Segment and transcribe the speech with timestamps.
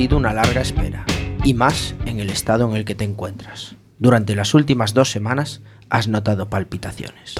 [0.00, 1.04] sido una larga espera,
[1.44, 3.74] y más en el estado en el que te encuentras.
[3.98, 5.60] Durante las últimas dos semanas
[5.90, 7.34] has notado palpitaciones.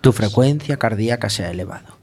[0.00, 1.98] Tu frecuencia cardíaca se ha elevado.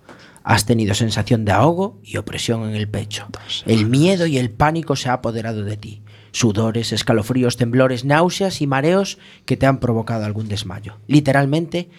[0.46, 3.28] Has tenido sensación de ahogo y opresión en el pecho.
[3.66, 6.04] El miedo y el pánico se ha apoderado de ti.
[6.32, 11.00] Sudores, escalofríos, temblores, náuseas y mareos que te han provocado algún desmayo.
[11.08, 11.90] Literalmente,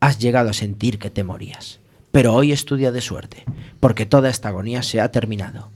[0.00, 1.80] has llegado a sentir que te morías.
[2.12, 3.44] Pero hoy es tu día de suerte,
[3.78, 5.70] porque toda esta agonía se ha terminado.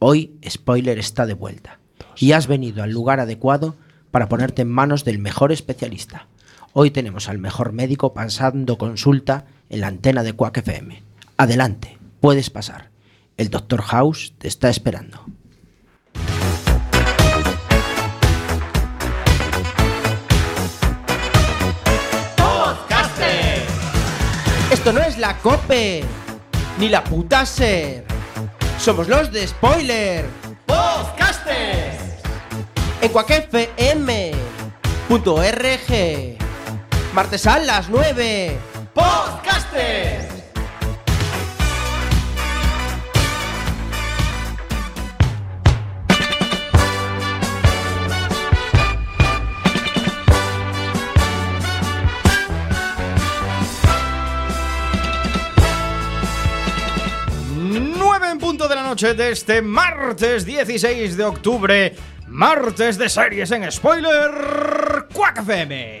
[0.00, 1.80] Hoy Spoiler está de vuelta.
[2.16, 3.76] Y has venido al lugar adecuado
[4.12, 6.28] para ponerte en manos del mejor especialista.
[6.72, 11.02] Hoy tenemos al mejor médico pasando consulta en la antena de Quack FM.
[11.36, 12.90] Adelante, puedes pasar.
[13.36, 13.82] El Dr.
[13.82, 15.24] House te está esperando.
[24.70, 26.04] Esto no es la COPE,
[26.78, 28.17] ni la puta SER.
[28.88, 30.24] Somos los de Spoiler.
[30.64, 31.98] ¡Podcasters!
[33.02, 33.58] En cuacfm.org.
[37.12, 38.56] Martes a las 9.
[38.94, 40.37] ¡Podcasters!
[58.38, 61.96] Punto de la noche de este martes 16 de octubre,
[62.28, 66.00] martes de series en spoiler, Quack FM.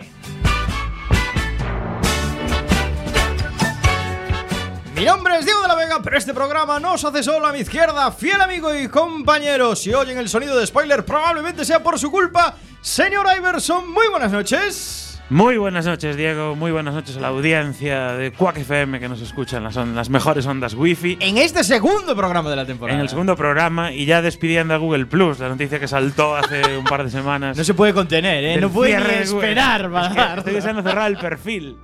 [4.94, 7.60] Mi nombre es Diego de la Vega, pero este programa no hace solo a mi
[7.60, 9.74] izquierda, fiel amigo y compañero.
[9.74, 12.54] Si oyen el sonido de spoiler, probablemente sea por su culpa.
[12.80, 15.17] Señor Iverson, muy buenas noches.
[15.30, 16.56] Muy buenas noches, Diego.
[16.56, 19.94] Muy buenas noches a la audiencia de Quack FM que nos escucha en las, on-
[19.94, 21.18] las mejores ondas wifi.
[21.20, 22.96] En este segundo programa de la temporada.
[22.96, 26.78] En el segundo programa y ya despidiendo a Google Plus, la noticia que saltó hace
[26.78, 27.56] un par de semanas.
[27.58, 28.56] No se puede contener, ¿eh?
[28.58, 30.38] No puede ni esperar Es que.
[30.38, 31.76] Estoy deseando cerrar el perfil.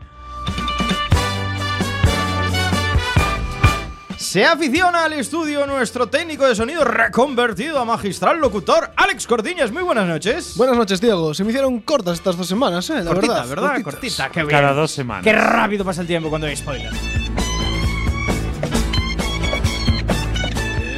[4.25, 9.71] Se aficiona al estudio nuestro técnico de sonido reconvertido a magistral locutor, Alex Cordiñas.
[9.71, 10.57] Muy buenas noches.
[10.57, 11.35] Buenas noches, Diego.
[11.35, 13.05] Se me hicieron cortas estas dos semanas, ¿eh?
[13.05, 13.49] La cortita, verdad.
[13.49, 13.83] ¿verdad?
[13.83, 14.17] cortitas.
[14.17, 14.49] Cortita, qué bien.
[14.49, 15.25] Cada dos semanas.
[15.25, 16.91] Qué rápido pasa el tiempo cuando hay spoiler.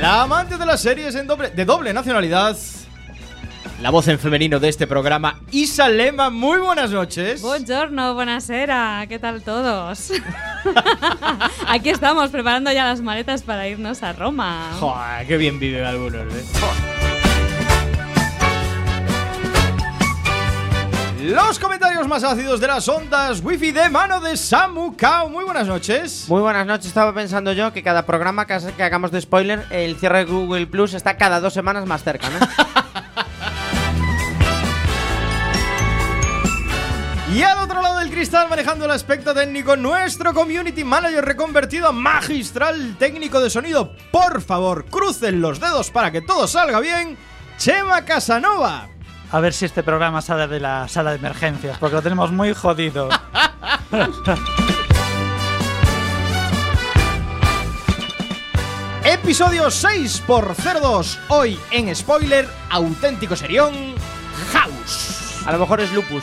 [0.01, 2.57] La amante de las series en doble, de doble nacionalidad.
[3.81, 6.31] La voz en femenino de este programa, Isa Lema.
[6.31, 7.43] Muy buenas noches.
[7.43, 10.13] Buongiorno, buonasera, ¿qué tal todos?
[11.69, 14.71] Aquí estamos preparando ya las maletas para irnos a Roma.
[14.81, 16.45] Joder, qué bien viven algunos, ¿eh?
[21.21, 25.29] Los comentarios más ácidos de las ondas wifi de mano de Samu Kao.
[25.29, 26.25] Muy buenas noches.
[26.29, 30.21] Muy buenas noches, estaba pensando yo que cada programa que hagamos de spoiler, el cierre
[30.21, 32.39] de Google Plus está cada dos semanas más cerca, ¿no?
[37.33, 41.93] Y al otro lado del cristal, manejando el aspecto técnico, nuestro community manager reconvertido a
[41.93, 43.93] magistral técnico de sonido.
[44.13, 47.19] Por favor, crucen los dedos para que todo salga bien.
[47.59, 48.87] Chema Casanova.
[49.33, 52.55] A ver si este programa sale de la sala de emergencias, porque lo tenemos muy
[52.55, 53.09] jodido.
[59.05, 61.19] Episodio 6x02.
[61.29, 63.97] Hoy en spoiler, auténtico serión,
[64.53, 65.43] House.
[65.45, 66.23] A lo mejor es lupus.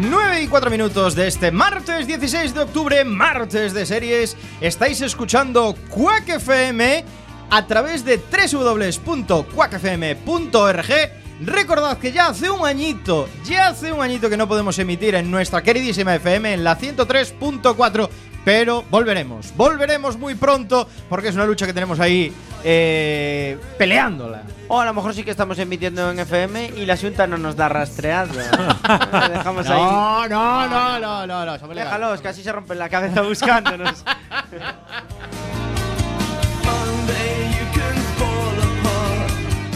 [0.00, 4.34] 9 y 4 minutos de este martes 16 de octubre, martes de series.
[4.62, 7.04] Estáis escuchando Quack FM
[7.50, 10.86] a través de www.quackfm.org.
[11.42, 15.30] Recordad que ya hace un añito, ya hace un añito que no podemos emitir en
[15.30, 18.08] nuestra queridísima FM en la 103.4.
[18.44, 22.32] Pero volveremos, volveremos muy pronto porque es una lucha que tenemos ahí
[22.64, 24.42] eh, peleándola.
[24.68, 27.56] O a lo mejor sí que estamos emitiendo en FM y la Junta no nos
[27.56, 28.32] da rastreado.
[29.28, 29.82] Dejamos ahí.
[29.82, 31.74] No, no, no, no, no, no.
[31.74, 34.04] Déjalos, casi se rompen la cabeza buscándonos.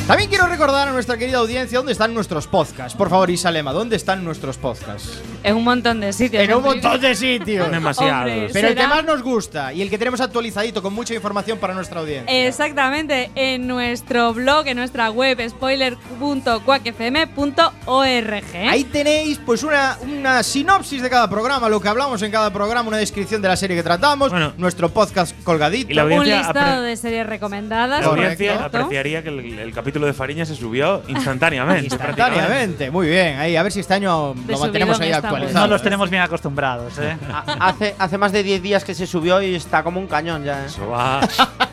[0.07, 2.95] También quiero recordar a nuestra querida audiencia dónde están nuestros podcasts.
[2.95, 5.23] Por favor, Isa Lema, ¿dónde están nuestros podcasts?
[5.43, 6.43] En un montón de sitios.
[6.43, 7.71] En un montón de sitios.
[7.71, 8.31] Demasiados.
[8.31, 11.57] Hombre, Pero el que más nos gusta y el que tenemos actualizadito con mucha información
[11.57, 12.47] para nuestra audiencia.
[12.47, 18.45] Exactamente, en nuestro blog, en nuestra web, spoiler.quackfm.org.
[18.71, 22.89] Ahí tenéis pues una, una sinopsis de cada programa, lo que hablamos en cada programa,
[22.89, 24.53] una descripción de la serie que tratamos, Bueno.
[24.59, 25.93] nuestro podcast colgadito.
[25.93, 28.03] Y la un listado de series recomendadas.
[28.03, 31.85] La audiencia apreciaría que el, el capítulo de Fariña se subió instantáneamente.
[31.95, 33.39] Instantáneamente, muy bien.
[33.39, 35.67] Ahí, a ver si este año lo mantenemos ahí actualizado.
[35.67, 37.17] No los tenemos bien acostumbrados, ¿eh?
[37.33, 40.45] Ha- hace, hace más de 10 días que se subió y está como un cañón
[40.45, 40.63] ya.
[40.63, 40.67] ¿eh?
[40.67, 41.21] Eso va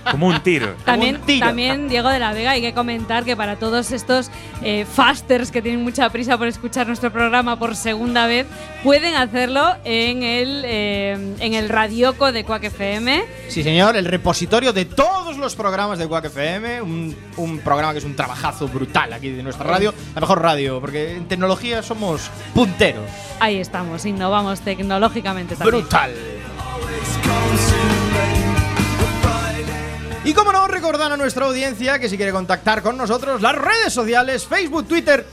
[0.09, 0.75] como un tiro.
[0.85, 1.47] También, un tiro.
[1.47, 4.31] también, Diego de la Vega, hay que comentar que para todos estos
[4.61, 8.47] eh, fasters que tienen mucha prisa por escuchar nuestro programa por segunda vez,
[8.83, 13.23] pueden hacerlo en el, eh, en el radioco de Quack FM.
[13.47, 17.99] Sí, señor, el repositorio de todos los programas de Quack FM, un, un programa que
[17.99, 22.29] es un trabajazo brutal aquí de nuestra radio, la mejor radio, porque en tecnología somos
[22.53, 23.09] punteros.
[23.39, 25.81] Ahí estamos, innovamos tecnológicamente también.
[25.81, 26.11] Brutal.
[30.23, 33.91] Y como no, recordar a nuestra audiencia que si quiere contactar con nosotros, las redes
[33.91, 35.25] sociales, Facebook, Twitter,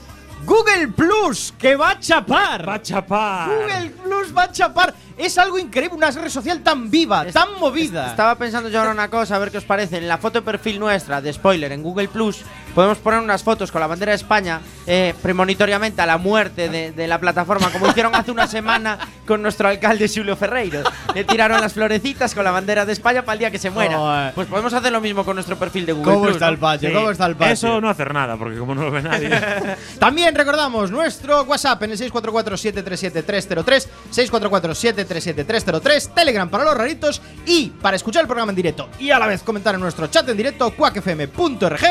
[0.45, 2.67] Google Plus, que va a chapar.
[2.67, 3.49] Va a chapar.
[3.49, 4.95] Google Plus va a chapar.
[5.19, 8.07] Es algo increíble, una red social tan viva, Es- tan movida.
[8.09, 9.97] Estaba pensando yo ahora una cosa, a ver qué os parece.
[9.97, 12.41] En la foto de perfil nuestra de spoiler en Google Plus,
[12.73, 16.91] podemos poner unas fotos con la bandera de España eh, premonitoriamente a la muerte de,
[16.93, 20.83] de la plataforma, como hicieron hace una semana con nuestro alcalde Julio Ferreiro.
[21.13, 23.97] Le tiraron las florecitas con la bandera de España para el día que se muera.
[23.97, 24.33] Joder.
[24.33, 26.35] Pues podemos hacer lo mismo con nuestro perfil de Google ¿Cómo Plus.
[26.37, 26.89] está el patio?
[26.89, 27.53] Sí, ¿Cómo está el patio?
[27.53, 29.29] Eso no hacer nada, porque como no lo ve nadie.
[29.99, 33.87] También recordamos nuestro WhatsApp en el 644-737-303,
[35.09, 39.27] 644-737-303, Telegram para los raritos y para escuchar el programa en directo y a la
[39.27, 41.81] vez comentar en nuestro chat en directo, cuacfm.org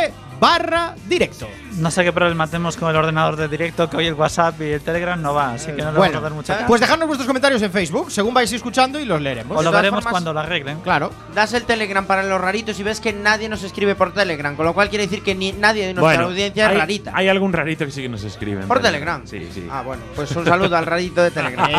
[0.40, 1.48] barra directo.
[1.78, 4.66] No sé qué problema tenemos con el ordenador de directo, que hoy el WhatsApp y
[4.66, 7.08] el Telegram no va, así que no le Bueno, vamos a dar mucha pues dejadnos
[7.08, 9.56] vuestros comentarios en Facebook, según vais escuchando y los leeremos.
[9.58, 10.78] o lo veremos formas- cuando lo arreglen.
[10.80, 11.10] Claro.
[11.34, 14.64] Das el Telegram para los raritos y ves que nadie nos escribe por Telegram, con
[14.66, 17.12] lo cual quiere decir que ni nadie de nuestra audiencia es hay, rarita.
[17.14, 18.62] hay algún rarito que sí que nos escribe.
[18.62, 19.22] por Telegram.
[19.26, 19.66] Sí, sí.
[19.70, 21.68] Ah, bueno, pues un saludo al rarito de Telegram.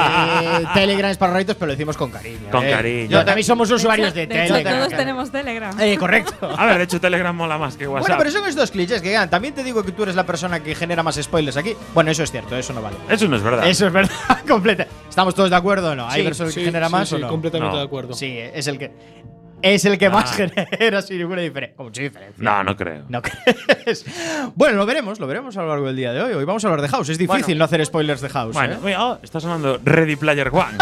[0.50, 2.50] Eh, Telegram es para raritos, pero lo decimos con cariño.
[2.52, 2.72] Con eh.
[2.72, 3.10] cariño.
[3.10, 4.78] Yo también somos usuarios de, de hecho, Telegram.
[4.80, 5.80] todos tenemos Telegram.
[5.80, 6.50] Eh, correcto.
[6.58, 8.08] A ver, de hecho, Telegram mola más que WhatsApp.
[8.10, 9.30] Bueno, pero son estos clichés que ganan.
[9.30, 11.76] También te digo que tú eres la persona que genera más spoilers aquí.
[11.94, 12.98] Bueno, eso es cierto, eso no vale.
[13.10, 13.68] Eso no es verdad.
[13.68, 14.12] Eso es verdad,
[14.48, 14.88] completa.
[15.08, 16.08] ¿Estamos todos de acuerdo o no?
[16.10, 17.28] ¿Hay Sí, personas que sí, genera sí, más sí, o no?
[17.28, 17.80] completamente No.
[17.80, 18.14] de acuerdo.
[18.14, 18.92] Sí, es el que
[19.62, 20.48] es el que más Ah.
[20.80, 21.76] genera sin ninguna diferencia.
[21.76, 22.42] Con mucha diferencia.
[22.44, 23.04] No, no creo.
[23.10, 24.06] ¿No crees?
[24.56, 26.34] Bueno, lo veremos, lo veremos a lo largo del día de hoy.
[26.34, 27.10] Hoy vamos a hablar de House.
[27.10, 27.60] Es difícil Bueno.
[27.60, 28.54] no hacer spoilers de House.
[28.54, 28.80] Bueno, ¿eh?
[28.84, 30.78] mira, oh, está sonando Ready Player One.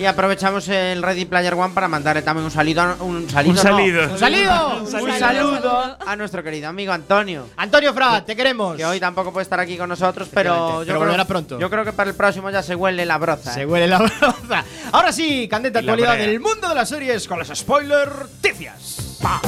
[0.00, 3.56] Y aprovechamos el Ready Player One para mandarle también un saludo, a- un saludo, Un
[3.56, 4.10] no, salido.
[4.10, 4.80] ¡Un salido!
[4.80, 5.96] un saludo.
[6.06, 8.78] a nuestro querido amigo Antonio, Antonio Fra, te queremos.
[8.78, 11.58] que hoy tampoco puede estar aquí con nosotros, pero yo pero creo, volverá pronto.
[11.58, 13.52] Yo creo que para el próximo ya se huele la broza.
[13.52, 13.66] Se ¿eh?
[13.66, 14.64] huele la broza.
[14.90, 18.08] Ahora sí, candente actualidad del mundo de las series con las spoiler
[18.40, 19.18] ticias.
[19.22, 19.38] Pa.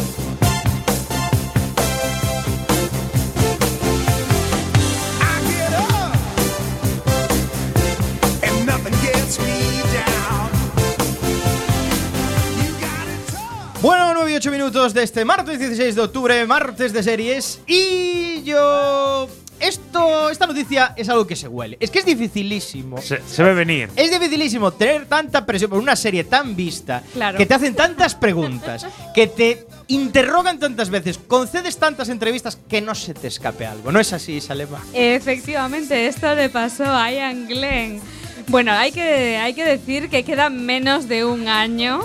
[14.33, 17.61] 9 y 8 minutos de este martes 16 de octubre, martes de series.
[17.67, 19.29] Y yo.
[19.61, 21.77] Esto, esta noticia es algo que se huele.
[21.79, 23.01] Es que es dificilísimo.
[23.01, 23.91] Se, se ve venir.
[23.95, 27.37] Es dificilísimo tener tanta presión por una serie tan vista, Claro.
[27.39, 32.95] que te hacen tantas preguntas, que te interrogan tantas veces, concedes tantas entrevistas que no
[32.95, 33.93] se te escape algo.
[33.93, 34.81] ¿No es así, Salema?
[34.93, 38.01] Efectivamente, esto le pasó a Ian Glenn.
[38.49, 42.01] Bueno, hay que, hay que decir que queda menos de un año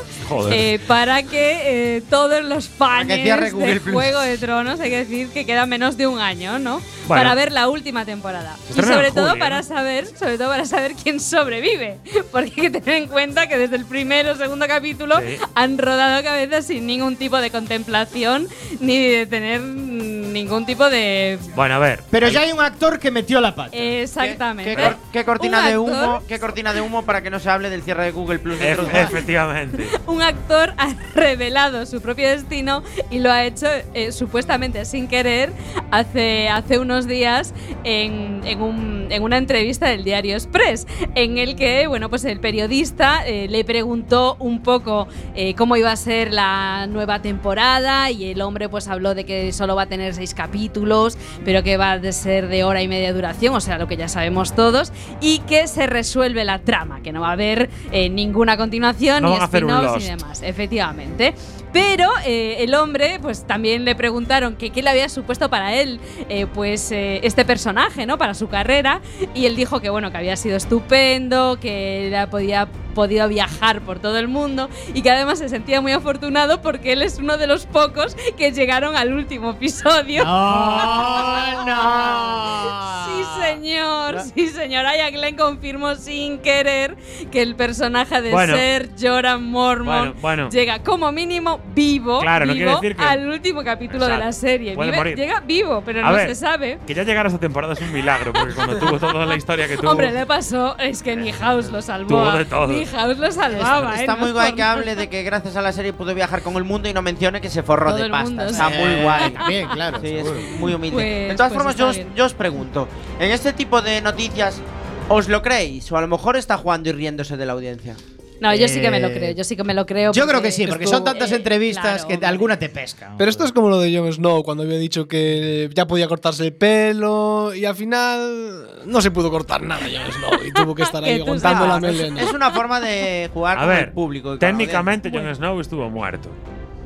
[0.52, 3.80] eh, para que eh, todos los fans de.
[3.92, 6.80] Juego de Tronos, hay que decir que queda menos de un año, ¿no?
[7.08, 7.24] Bueno.
[7.24, 8.56] Para ver la última temporada.
[8.70, 11.98] Y sobre todo julio, para saber, sobre todo para saber quién sobrevive,
[12.32, 15.38] porque hay que tener en cuenta que desde el primero o segundo capítulo Sí.
[15.56, 18.48] han rodado cabezas sin ningún tipo de contemplación
[18.80, 22.04] ni de tener ningún tipo de Bueno, a ver.
[22.10, 23.76] Pero ya hay un actor que metió la pata.
[23.76, 24.76] Exactamente.
[24.76, 26.22] ¿Qué, qué cortina Un de actor- humo?
[26.28, 28.60] ¿Qué cortina de humo para que no se hable del cierre de Google Plus?
[28.60, 29.88] de efectivamente.
[30.08, 35.52] Un actor ha revelado su propio destino y lo ha hecho eh, supuestamente sin querer
[35.92, 41.56] hace, hace unos días en, en un- en una entrevista del diario Express, en el
[41.56, 46.34] que bueno, pues el periodista eh, le preguntó un poco eh, cómo iba a ser
[46.34, 50.34] la nueva temporada y el hombre pues habló de que solo va a tener seis
[50.34, 53.88] capítulos, pero que va a ser de hora y media de duración, o sea, lo
[53.88, 57.70] que ya sabemos todos, y que se resuelve la trama, que no va a haber
[57.92, 61.34] eh, ninguna continuación, No ni spin-offs ni demás, efectivamente.
[61.74, 66.00] Pero eh, el hombre, pues también le preguntaron que qué le había supuesto para él,
[66.30, 68.18] eh, pues eh, este personaje, ¿no?
[68.18, 69.02] Para su carrera.
[69.34, 74.00] Y él dijo que, bueno, que había sido estupendo, que él podía podido viajar por
[74.00, 77.46] todo el mundo y que además se sentía muy afortunado porque él es uno de
[77.46, 80.26] los pocos que llegaron al último episodio.
[80.26, 83.06] ¡No, no!
[83.06, 84.88] Sí, señor, sí, señor.
[84.88, 86.98] Aya Glenn confirmó sin querer
[87.32, 88.56] que el personaje de Bueno.
[88.56, 90.50] Ser Jorah Mormont Bueno, bueno.
[90.50, 94.32] llega como mínimo vivo, Claro, no quiere vivo decir que- al último capítulo de la
[94.32, 94.76] serie.
[94.76, 95.16] Puede Vive- morir.
[95.18, 96.80] llega vivo, pero A no ver, se sabe.
[96.88, 99.78] Que ya llegara esta temporada es un milagro, porque cuando tuvo toda la historia que
[99.78, 99.92] tuvo.
[99.92, 102.08] Hombre, le pasó, es que ni House lo salvó.
[102.10, 102.68] Tuvo de todo.
[102.68, 103.90] Ni House lo salvaba.
[103.90, 104.00] Está, ¿eh?
[104.02, 106.64] está muy guay que hable de que gracias a la serie pudo viajar con el
[106.64, 108.26] mundo y no mencione que se forró Todo de pasta.
[108.30, 108.78] mundo, está sí.
[108.80, 109.36] muy guay.
[109.48, 110.00] Bien, claro.
[110.02, 110.96] Sí, es muy humilde.
[110.96, 112.88] Pues- de todas pues formas, yo os, yo os pregunto,
[113.20, 114.62] en este tipo de noticias,
[115.10, 115.92] ¿os lo creéis?
[115.92, 117.96] O a lo mejor está jugando y riéndose de la audiencia.
[118.39, 120.12] No, yo sí que me lo Eh, creo, yo sí que me lo creo.
[120.13, 122.27] Yo creo que sí, porque son tantas eh, entrevistas claro, que hombre.
[122.27, 123.13] alguna te pesca.
[123.17, 126.44] Pero esto es como lo de Jon Snow, cuando había dicho que ya podía cortarse
[126.46, 130.84] el pelo y al final no se pudo cortar nada Jon Snow y tuvo que
[130.84, 132.22] estar ahí aguantando la melena.
[132.22, 134.38] Es una forma de jugar A con ver, el público.
[134.38, 135.10] técnicamente.
[135.12, 136.29] Jon Snow estuvo muerto.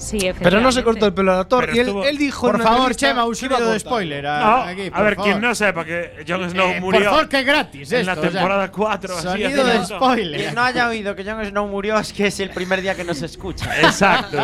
[0.01, 2.47] Sí, Pero no se cortó el pelo al actor Pero y él, estuvo- él dijo
[2.47, 3.79] Por una favor, entrevista Chema, un que iba a de cortar.
[3.79, 4.27] spoiler.
[4.27, 5.29] a- No, aquí, a por ver, favor.
[5.31, 8.13] quien no sepa que Jon Snow Eh, murió Por favor, que es gratis en la
[8.13, 9.13] esto, o sea, temporada 4.
[9.15, 9.97] así, Sonido de un montón.
[9.97, 10.41] spoiler.
[10.41, 13.03] Quien no haya oído que Jon Snow murió es que es el primer día que
[13.03, 13.79] nos escucha.
[13.81, 14.37] Exacto.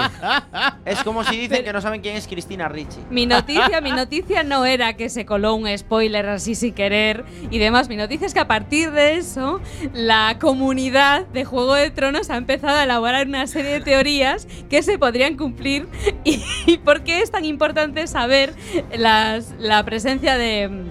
[0.86, 3.00] es como si dicen que no saben quién es Cristina Ricci.
[3.10, 7.58] Mi noticia, mi noticia no era que se coló un spoiler así sin querer y
[7.58, 7.90] demás.
[7.90, 9.60] Mi noticia es que a partir de eso,
[9.94, 14.82] la comunidad de Juego de Tronos ha empezado a elaborar una serie de teorías que
[14.84, 15.88] se podrían cumplir.
[16.24, 18.54] ¿Y, por qué es tan importante saber
[18.98, 20.88] la presencia de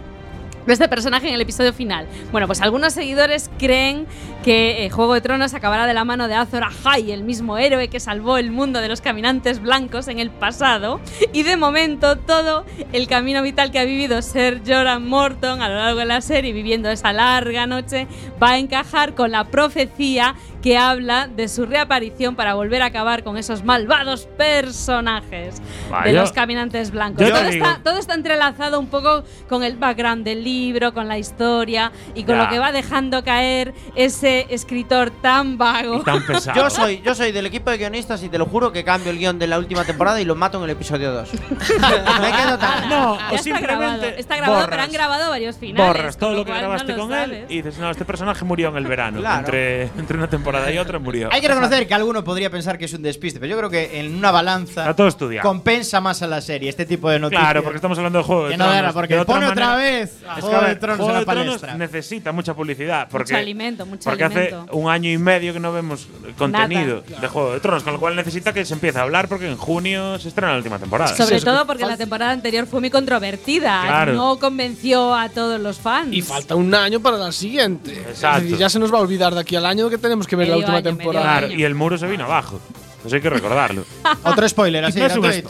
[0.67, 2.07] de este personaje en el episodio final.
[2.33, 4.07] Bueno, pues algunos seguidores creen
[4.45, 7.89] que eh, Juego de Tronos acabará de la mano de Azor Ahai, el mismo héroe
[7.89, 11.01] que salvó el mundo de los caminantes blancos en el pasado.
[11.33, 15.77] Y de momento todo el camino vital que ha vivido Ser Jorah Morton a lo
[15.77, 18.09] largo de la serie, viviendo esa larga noche,
[18.43, 20.35] va a encajar con la profecía
[20.67, 26.13] que habla de su reaparición para volver a acabar con esos malvados personajes Va, de
[26.13, 27.25] los caminantes blancos.
[27.25, 31.93] Todo está, todo está entrelazado un poco con el background del libro, con la historia
[32.17, 32.43] y con Ya.
[32.43, 36.01] lo que va dejando caer ese escritor tan vago.
[36.01, 36.57] Y tan pesado.
[36.61, 39.19] Yo soy, yo soy del equipo de guionistas y te lo juro que cambio el
[39.19, 41.31] guion de la última temporada y lo mato en el episodio 2.
[41.51, 42.89] Me quedo tan.
[42.89, 44.87] No, Ya o está grabado, está grabado, pero borras.
[44.87, 45.87] han grabado varios finales.
[45.87, 47.51] Borras todo lo que grabaste no lo con él sabes.
[47.51, 49.21] y dices, no, este personaje murió en el verano.
[49.21, 49.39] Claro.
[49.39, 51.29] Entre, entre una temporada y otra murió.
[51.33, 54.01] Hay que reconocer que alguno podría pensar que es un despiste, pero yo creo que
[54.01, 55.09] en una balanza todo
[55.43, 57.43] compensa más a la serie este tipo de noticias.
[57.43, 58.83] Claro, porque estamos hablando de Juego de Que no Tronos.
[58.83, 61.27] era, porque de otra pone otra vez a Juego de Tronos Juego en la de
[61.27, 61.75] Tronos palestra.
[61.75, 63.09] necesita mucha publicidad.
[63.11, 64.63] Porque, mucho alimento, mucho porque alimento.
[64.63, 68.01] hace un año y medio que no vemos contenido de Juego de Tronos, con lo
[68.01, 71.15] cual necesita que se empiece a hablar porque en junio se estrena la última temporada.
[71.15, 73.83] Sobre todo que porque la temporada anterior fue muy controvertida.
[73.87, 74.13] Claro.
[74.15, 76.13] No convenció a todos los fans.
[76.13, 77.93] Y falta un año para la siguiente.
[77.93, 78.39] Exacto.
[78.39, 80.37] Es decir, ya se nos va a olvidar de aquí al año que tenemos que
[80.37, 81.39] ver la Medio última año, medio temporada.
[81.39, 82.61] Claro, y el muro se vino abajo.
[83.05, 83.85] Eso hay que recordarlo.
[84.25, 85.09] Otro spoiler, así, No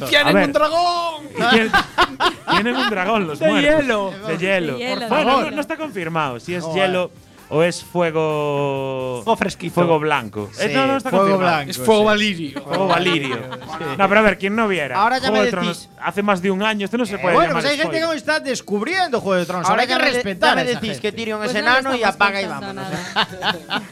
[0.09, 1.29] ¡Tienen un dragón!
[1.51, 1.71] Tienen,
[2.51, 3.81] tienen un dragón los De muertos.
[3.83, 4.11] hielo.
[4.27, 4.73] De hielo.
[4.75, 7.11] De hielo, bueno, no, no está confirmado si es hielo
[7.49, 9.21] o es fuego.
[9.25, 9.75] Fuego fresquito.
[9.75, 10.51] Fuego blanco.
[10.59, 11.71] Eh, Sí, no, no está fuego blanco.
[11.71, 12.07] Es fuego sí.
[12.07, 12.63] valirio.
[12.63, 13.37] Fuego Valirio.
[13.99, 14.99] No, pero a ver, quien no viera.
[14.99, 15.91] Ahora ya Juego me de Tronos decís.
[16.03, 18.15] hace más de un año, esto no se Eh, puede bueno, pues hay gente que
[18.17, 19.69] está descubriendo Juego de Tronos.
[19.69, 20.51] Ahora hay que respetar.
[20.57, 21.01] ya me decís gente.
[21.01, 22.87] que Tyrion Pues es no enano y apaga y vámonos.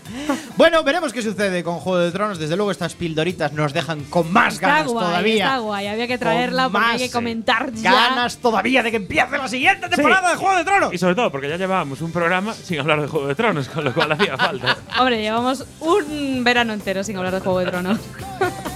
[0.56, 2.38] Bueno, veremos qué sucede con Juego de Tronos.
[2.38, 5.44] Desde luego, estas pildoritas nos dejan con más Está ganas guay, todavía.
[5.44, 5.86] está guay.
[5.88, 7.12] Había que Con traerla porque hay que sí.
[7.12, 7.92] comentar ya.
[7.92, 10.94] Ganas todavía de que empiece la siguiente temporada de Juego de Tronos.
[10.94, 13.84] Y sobre todo porque ya llevábamos un programa sin hablar de Juego de Tronos, con
[13.84, 14.76] lo cual hacía falta.
[14.98, 17.98] Hombre, llevamos un verano entero sin hablar de Juego de Tronos.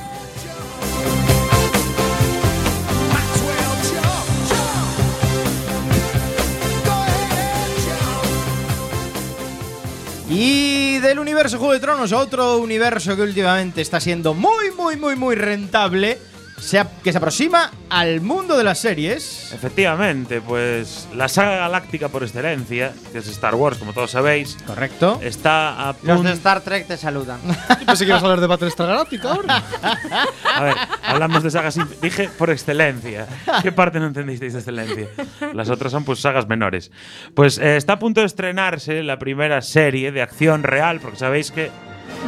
[10.30, 14.96] Y del universo Juego de Tronos a otro universo que últimamente está siendo muy, muy,
[14.98, 16.18] muy, muy rentable,
[16.58, 19.52] se que se aproxima al mundo de las series.
[19.52, 25.18] Efectivamente, pues la saga galáctica por excelencia, que es Star Wars, como todos sabéis, Correcto.
[25.22, 26.22] está a Los punto.
[26.24, 27.40] de Star Trek te saludan.
[27.46, 29.62] Yo pensé que ibas a hablar de Battlestar Galactica ahora.
[30.54, 30.74] A ver,
[31.04, 31.78] hablamos de sagas.
[32.02, 33.26] Dije por excelencia.
[33.62, 35.06] ¿Qué parte no entendisteis de excelencia?
[35.54, 36.90] Las otras son pues sagas menores.
[37.34, 41.50] Pues eh, está a punto de estrenarse la primera serie de acción real, porque sabéis
[41.50, 41.70] que.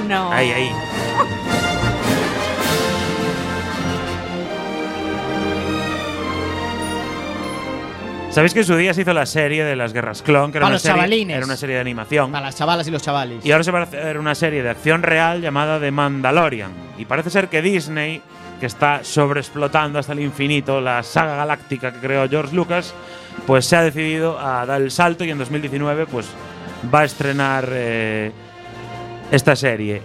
[0.08, 0.32] No.
[0.32, 0.70] Ahí, ahí.
[8.30, 10.66] Sabéis que en su día se hizo la serie de las guerras clon, que era
[10.66, 11.37] Para una, los serie, chavalines.
[11.37, 12.30] era una serie de animación.
[12.30, 13.44] Para las chavalas y los chavales.
[13.44, 16.70] Y ahora se va a hacer una serie de acción real llamada The Mandalorian.
[16.96, 18.22] Y parece ser que Disney
[18.60, 22.94] que está sobreexplotando hasta el infinito la saga galáctica que creó George Lucas,
[23.46, 26.26] pues se ha decidido a dar el salto y en 2019 pues
[26.94, 28.30] va a estrenar eh,
[29.32, 30.02] esta serie.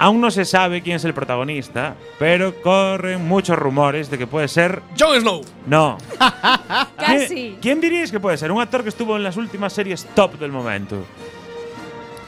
[0.00, 4.46] Aún no se sabe quién es el protagonista, pero corren muchos rumores de que puede
[4.48, 5.42] ser Jon Snow.
[5.66, 5.98] no.
[6.96, 7.26] Casi.
[7.34, 8.52] ¿Quién, quién diríais que puede ser?
[8.52, 11.04] Un actor que estuvo en las últimas series top del momento.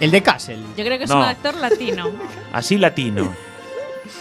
[0.00, 0.58] El de Castle.
[0.76, 1.18] Yo creo que es No.
[1.18, 2.10] un actor latino.
[2.52, 3.32] Así latino.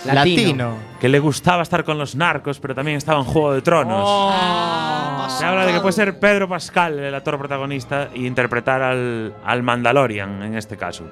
[0.06, 0.76] Latino.
[1.00, 4.04] Que le gustaba estar con los narcos, pero también estaba en Juego de Tronos.
[4.06, 5.28] Oh.
[5.40, 9.64] Se habla de que puede ser Pedro Pascal el actor protagonista y interpretar al, al
[9.64, 11.06] Mandalorian en este caso.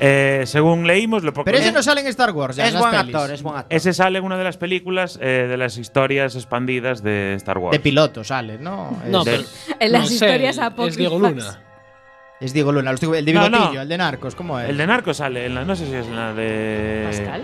[0.00, 2.56] Eh, según leímos, lo poco Pero ese no sale en Star Wars.
[2.56, 3.14] Ya, Es en buen pelis.
[3.14, 3.76] actor, es buen actor.
[3.76, 7.72] ese sale en una de las películas eh, de las historias expandidas de Star Wars.
[7.72, 8.98] De piloto sale, ¿no?
[9.06, 9.30] No, es, de-
[9.68, 9.76] pero.
[9.80, 10.96] En las no sé, historias Es apócrifas.
[10.96, 11.60] Diego Luna.
[12.40, 12.90] es Diego Luna.
[12.90, 13.80] lo estoy- El de No, bigotillo, no.
[13.82, 14.68] el de Narcos, ¿cómo es?
[14.68, 17.42] El de Narco sale en la, no sé si es en la de Pascal.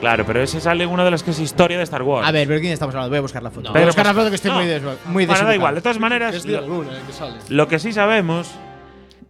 [0.00, 2.26] Claro, pero ese sale en una de las que es historia de Star Wars.
[2.26, 3.10] A ver, ¿pero quién estamos hablando?
[3.10, 3.68] Voy a buscar la foto.
[3.68, 4.58] No, Voy a buscar la foto que estoy No.
[4.58, 5.74] muy, des muy bueno, da igual.
[5.74, 7.34] De todas maneras, Es Diego Luna el que sale.
[7.48, 8.48] lo que sí sabemos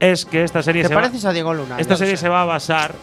[0.00, 1.76] es que esta serie ¿Te se va- pareces a Diego Luna?
[1.78, 2.22] Esta serie sé.
[2.22, 2.94] se va a basar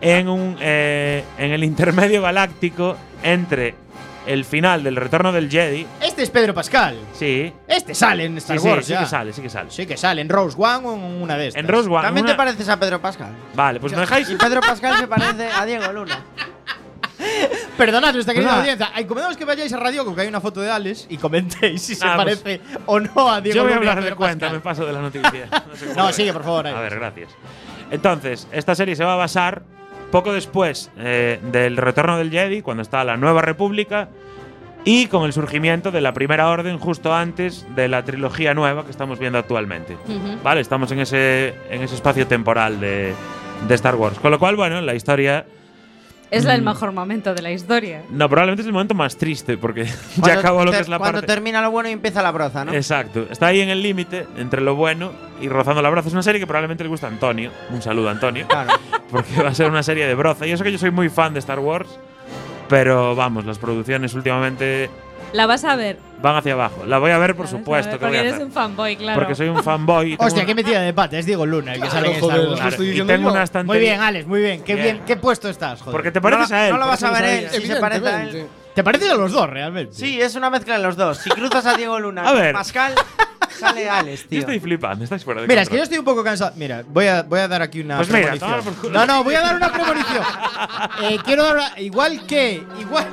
[0.00, 3.74] en, un, eh, en el intermedio galáctico entre
[4.26, 5.84] el final del Retorno del Jedi.
[6.00, 6.96] Este es Pedro Pascal.
[7.12, 7.52] Sí.
[7.66, 8.86] Este sale en Star sí, Wars.
[8.86, 9.00] sí ya.
[9.00, 9.70] que sale, sí que sale.
[9.70, 10.20] Sí que sale.
[10.22, 11.60] En Rose One o en una de estas.
[11.60, 12.02] En Rose One.
[12.02, 13.32] También una- te pareces a Pedro Pascal.
[13.54, 14.30] Vale, pues me dejáis.
[14.30, 16.20] Y Pedro Pascal se parece a Diego Luna.
[17.76, 18.92] Perdonad nuestra querida audiencia.
[18.96, 22.04] Encomendamos que vayáis a Radio que hay una foto de Alex y comentéis si se
[22.04, 24.84] Nada, pues, parece o no a Diego Yo voy a hablar de cuenta, me paso
[24.84, 25.48] de la noticia.
[25.72, 26.74] No, sé No, sigue, por favor, ahí.
[26.74, 27.30] A ver, gracias.
[27.90, 29.62] Entonces, esta serie se va a basar
[30.10, 34.08] poco después eh, del retorno del Jedi, cuando está la Nueva República,
[34.84, 38.90] y con el surgimiento de la Primera Orden justo antes de la trilogía nueva que
[38.90, 39.96] estamos viendo actualmente.
[40.42, 43.14] Vale, estamos en ese, en ese espacio temporal de,
[43.68, 44.18] de Star Wars.
[44.18, 45.46] Con lo cual, bueno, la historia.
[46.32, 46.48] Es Mm.
[46.50, 48.02] el mejor momento de la historia.
[48.10, 49.84] No, probablemente es el momento más triste, porque
[50.16, 51.26] ya Cuando acabó lo que es la Cuando parte.
[51.32, 52.72] termina lo bueno y empieza la broza, ¿no?
[52.72, 53.26] Exacto.
[53.30, 56.08] Está ahí en el límite entre lo bueno y rozando la broza.
[56.08, 57.50] Es una serie que probablemente le gusta a Antonio.
[57.70, 58.46] Un saludo, Antonio.
[58.48, 58.72] Claro.
[59.10, 60.46] Porque va a ser una serie de broza.
[60.46, 61.88] Y eso que yo soy muy fan de Star Wars.
[62.68, 64.88] Pero vamos, las producciones últimamente
[65.32, 65.98] La vas a ver.
[66.20, 66.84] van hacia abajo.
[66.86, 67.90] La voy a ver, por La vas a supuesto.
[67.90, 68.46] ver, que voy Porque a eres hacer.
[68.46, 69.18] un fanboy, claro.
[69.20, 70.06] Porque soy un fanboy.
[70.06, 71.18] y tengo Hostia, una- qué metida de pata.
[71.18, 72.54] Es Diego Luna el que sale en joder, Star lo Wars.
[72.60, 73.32] Claro, estoy y diciendo tengo yo.
[73.34, 73.80] una estantería.
[73.80, 74.62] Muy bien, Alex, muy bien.
[74.62, 74.84] Qué Bien.
[74.96, 75.02] bien.
[75.06, 75.92] ¿Qué puesto estás, joder?
[75.92, 76.70] Porque te pareces No, a él.
[76.72, 77.48] no lo por vas eso a lo ver sabía.
[77.56, 77.60] él.
[77.62, 78.14] Si se parece a él.
[78.28, 78.62] Evidentemente.
[78.74, 79.94] Te parecen a los dos, realmente.
[79.94, 81.18] Sí, es una mezcla de los dos.
[81.18, 82.52] Si cruzas a Diego Luna A con ver.
[82.54, 82.94] Pascal,
[83.58, 84.38] sale Alex, Yo tío.
[84.40, 85.82] estoy flipando, estáis fuera de Mira, es que yo control.
[85.82, 86.52] estoy un poco cansado.
[86.56, 88.50] Mira, voy a, voy a dar aquí una Pues mira, premonición.
[88.50, 88.92] toma por culo.
[88.98, 90.22] no, no, voy a dar una premonición.
[91.02, 93.06] Eh, quiero dar una- igual que, igual,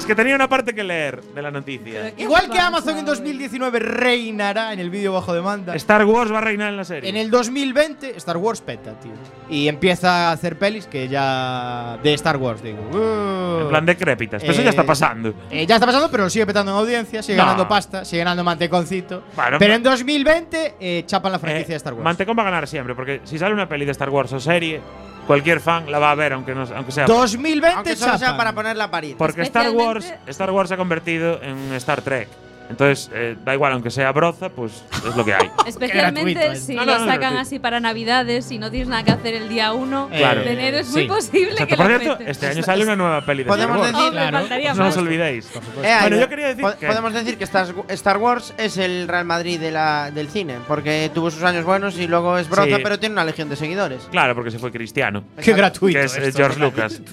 [0.00, 2.14] Es que tenía una parte que leer de la noticia.
[2.16, 3.16] ¿Qué igual que Amazon en güey?
[3.16, 5.74] 2019 reinará en el vídeo bajo demanda.
[5.76, 7.10] Star Wars va a reinar en la serie.
[7.10, 9.12] En el 2020 Star Wars peta, tío.
[9.50, 12.78] Y empieza a hacer pelis que ya de Star Wars, digo.
[12.94, 13.60] Uh.
[13.64, 14.40] En plan decrépitas.
[14.40, 15.34] Pero eso ya está Eh, pasando.
[15.50, 17.44] Eh, ya está pasando, pero sigue petando en audiencia, sigue No.
[17.44, 19.22] ganando pasta, sigue ganando manteconcito.
[19.36, 22.04] Bueno, pero en 2020 eh, chapan la Eh, franquicia de Star Wars.
[22.04, 24.80] Mantecón va a ganar siempre, porque si sale una peli de Star Wars o serie,
[25.26, 27.06] cualquier fan la va a ver, aunque, no, aunque sea.
[27.06, 29.16] 2020 Aunque solo sea para ponerla a parir.
[29.16, 32.28] Porque Star Wars, Star Wars se ha convertido en Star Trek.
[32.70, 35.50] Entonces, eh, da igual, aunque sea broza, pues es lo que hay.
[35.66, 39.10] Especialmente si No, no, lo no, sacan así para Navidades y no tienes nada que
[39.10, 40.42] hacer el día 1 Claro.
[40.42, 40.92] de enero, es sí.
[40.92, 41.66] muy posible Exacto.
[41.66, 43.92] que Por lo cierto, este año sale una nueva peli de Star Podemos Wars.
[43.92, 44.74] decir- Claro.
[44.76, 45.50] No os olvidéis.
[45.82, 49.08] Eh, Bueno, yo quería decir po- que- Podemos decir que Star, Star Wars es el
[49.08, 52.76] Real Madrid de la, del cine, porque tuvo sus años buenos y luego es broza,
[52.76, 52.82] Sí.
[52.82, 54.02] pero tiene una legión de seguidores.
[54.10, 55.24] Claro, porque se fue cristiano.
[55.42, 55.98] Qué gratuito.
[55.98, 56.38] que es eh, esto.
[56.38, 57.00] George Lucas.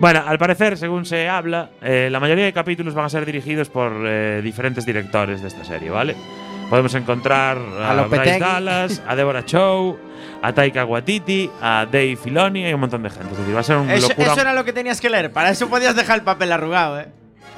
[0.00, 3.68] Bueno, al parecer, según se habla, eh, la mayoría de capítulos van a ser dirigidos
[3.68, 6.16] por eh, diferentes directores de esta serie, ¿vale?
[6.68, 8.38] Podemos encontrar a, A Bryce.
[8.40, 9.96] Dallas, a Deborah Chow,
[10.42, 13.32] a Taika Waititi, a Dave Filoni y un montón de gente.
[13.32, 14.32] Es decir, va a ser un Eso, locura.
[14.32, 17.06] eso era lo que tenías que leer, para eso podías dejar el papel arrugado, ¿eh?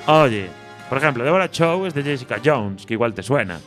[0.06, 0.48] Oye,
[0.88, 3.58] por ejemplo, Deborah Chow es de Jessica Jones, que igual te suena.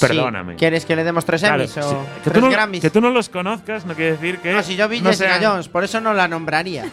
[0.00, 0.52] Perdóname.
[0.54, 0.58] Sí.
[0.58, 2.80] ¿Quieres que le demos tres Claro, Emmys o sí, que, tú tres no, Grammys?
[2.82, 4.52] que tú no los conozcas no quiere decir que.
[4.52, 6.86] no, si yo vi no Jessica sean- Jones, por eso no la nombraría.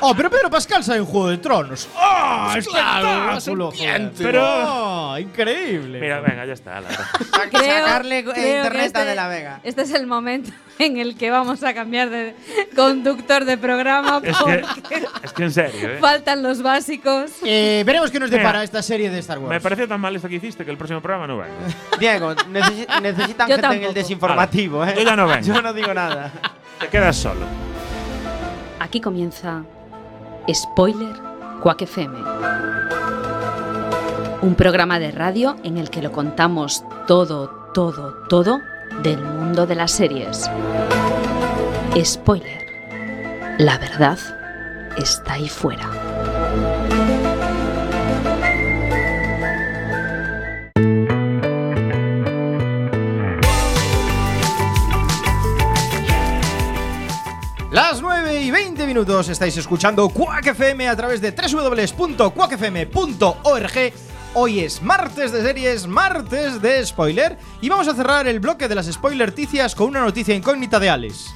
[0.00, 1.88] Oh, pero Pedro Pascal sale en Juego de Tronos.
[1.94, 2.52] ¡Oh!
[2.70, 3.72] claro, espectáculo.
[4.18, 5.18] Pero- ¡Oh!
[5.18, 6.00] increíble.
[6.00, 6.80] Mira, venga, ya está.
[6.80, 6.88] la
[7.50, 9.60] Creo- Sacarle eh, creo que internet este- a De La Vega.
[9.62, 12.34] Este es el momento en el que vamos a cambiar de
[12.74, 14.64] conductor de programa es, que,
[15.22, 15.98] es que en serio, ¿eh?
[16.00, 17.30] faltan los básicos.
[17.44, 18.64] Eh, veremos qué nos depara Venga.
[18.64, 19.50] esta serie de Star Wars.
[19.50, 21.54] Me pareció tan mal esto que hiciste que el próximo programa no vengo.
[21.98, 23.92] Diego, necesi- necesitan Yo gente en el tampoco.
[23.94, 24.94] desinformativo, ¿eh?
[24.96, 25.42] Yo ya no vengo.
[25.46, 26.30] Yo no digo nada.
[26.80, 27.46] Te quedas solo.
[28.80, 29.62] Aquí comienza
[30.52, 31.14] Spoiler
[31.62, 32.18] Quack FM.
[34.42, 38.60] Un programa de radio en el que lo contamos todo, todo, todo
[39.02, 40.50] del mundo de las series.
[42.04, 42.60] Spoiler.
[43.58, 44.18] La verdad
[44.96, 45.88] está ahí fuera.
[58.92, 63.92] Minutos estáis escuchando Quack FM a través de www.quackfm.org.
[64.34, 68.74] Hoy es martes de series, martes de spoiler y vamos a cerrar el bloque de
[68.74, 71.32] las spoilerticias con una noticia incógnita de Alex.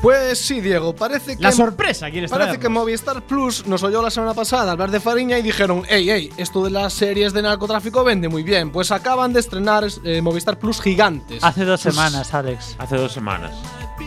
[0.00, 1.42] Pues sí, Diego, parece que.
[1.42, 5.38] La sorpresa, ¿quieres Parece que Movistar Plus nos oyó la semana pasada hablar de Fariña
[5.38, 8.72] y dijeron: Ey, ey, esto de las series de narcotráfico vende muy bien.
[8.72, 11.44] Pues acaban de estrenar eh, Movistar Plus Gigantes.
[11.44, 12.76] Hace dos Pues- semanas, Alex.
[12.78, 13.52] Hace dos semanas.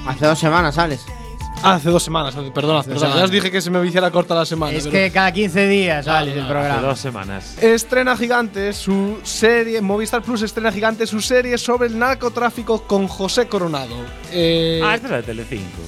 [0.08, 1.06] Hace dos semanas, Alex.
[1.64, 4.36] Hace dos semanas, hace- perdona, dos perdona, Ya os dije que se me hiciera corta
[4.36, 4.74] la semana.
[4.78, 6.82] Es que cada 15 días, Alex, el Hace programa.
[6.82, 7.58] dos semanas.
[7.62, 13.48] Estrena Gigantes su serie, Movistar Plus estrena Gigantes su serie sobre el narcotráfico con José
[13.48, 13.96] Coronado.
[14.32, 15.82] Eh, Ah, esta es la de Telecinco.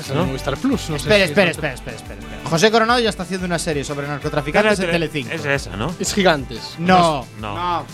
[0.00, 0.26] Esa ¿no?
[0.26, 2.38] Movistar Plus, no sé Espera, si espera, es- espera, espera, espera, espera.
[2.50, 5.32] José Coronado ya está haciendo una serie sobre narcotraficantes en Tele- Telecinco.
[5.34, 5.94] Es esa, ¿no?
[5.98, 6.74] Es Gigantes.
[6.78, 7.26] No.
[7.40, 7.54] No.
[7.54, 7.84] No.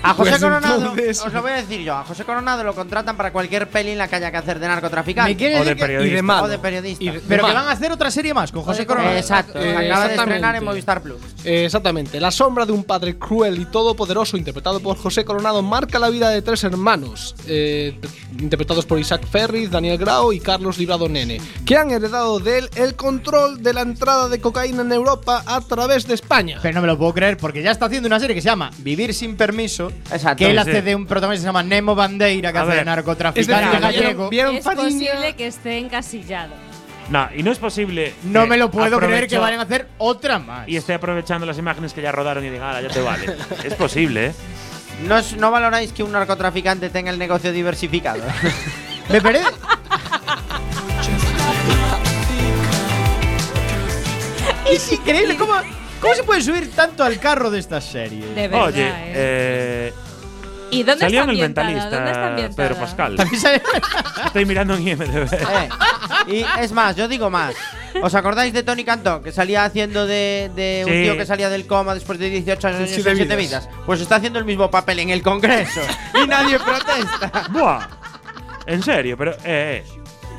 [0.00, 2.72] A José Pues Coronado, entonces- os lo voy a decir yo, a José Coronado lo
[2.72, 5.32] contratan para cualquier peli en la que haya que hacer de narcotraficante.
[5.32, 6.12] O decir de que- periodista.
[6.12, 6.44] Y de malo.
[6.44, 7.02] O de periodista.
[7.02, 9.16] Y de- Pero que van a hacer otra serie más con José Coronado.
[9.16, 10.64] exacto, Eh, acaba de estrenar en.
[10.64, 11.20] Movistar Plus.
[11.44, 12.20] Eh, exactamente.
[12.20, 16.30] La sombra de un padre cruel y todopoderoso, interpretado por José Coronado, marca la vida
[16.30, 17.98] de tres hermanos, eh,
[18.38, 22.70] interpretados por Isaac Ferris, Daniel Grau y Carlos Librado Nene, que han heredado de él
[22.76, 26.58] el control de la entrada de cocaína en Europa a través de España.
[26.62, 28.70] Pero no me lo puedo creer porque ya está haciendo una serie que se llama
[28.78, 29.92] Vivir sin permiso.
[30.10, 30.38] Exacto.
[30.38, 30.80] Que él Sí, hace sí.
[30.82, 33.78] de un protagonista que se llama Nemo Bandeira, que A hace de ver, Es narcotraficante
[33.80, 34.28] gallego.
[34.28, 36.54] ¿vieron, vieron es posible que esté encasillado.
[37.10, 38.12] No, y no es posible.
[38.24, 40.68] No me lo puedo creer que vayan a hacer otra más.
[40.68, 43.34] Y esté aprovechando las imágenes que ya rodaron y digan, ah, ya te vale.
[43.64, 44.32] es posible, ¿eh?
[45.06, 48.20] ¿No, es- ¿No valoráis que un narcotraficante tenga el negocio diversificado?
[49.08, 49.46] Me parece.
[54.70, 55.54] Es increíble cómo,
[56.00, 58.34] cómo se puede subir tanto al carro de estas series.
[58.34, 58.66] De verdad.
[58.66, 58.92] Oye, ¿eh?
[59.14, 59.92] eh,
[60.70, 62.56] ¿Y dónde salió está en el mentalista ¿Dónde está?
[62.56, 63.16] Pedro Pascal.
[64.26, 65.28] Estoy mirando en IMDb.
[65.32, 65.68] Eh,
[66.26, 67.54] Y es más, yo digo más.
[68.02, 71.02] ¿Os acordáis de Tony Cantón, que salía haciendo de, de un Sí.
[71.04, 73.66] tío que salía del coma después de 18 años Sí, y de 7 vidas.
[73.66, 73.68] vidas?
[73.86, 75.80] Pues está haciendo el mismo papel en el Congreso
[76.22, 77.46] y nadie protesta.
[77.50, 77.88] Buah.
[78.66, 79.84] En serio, pero eh, eh.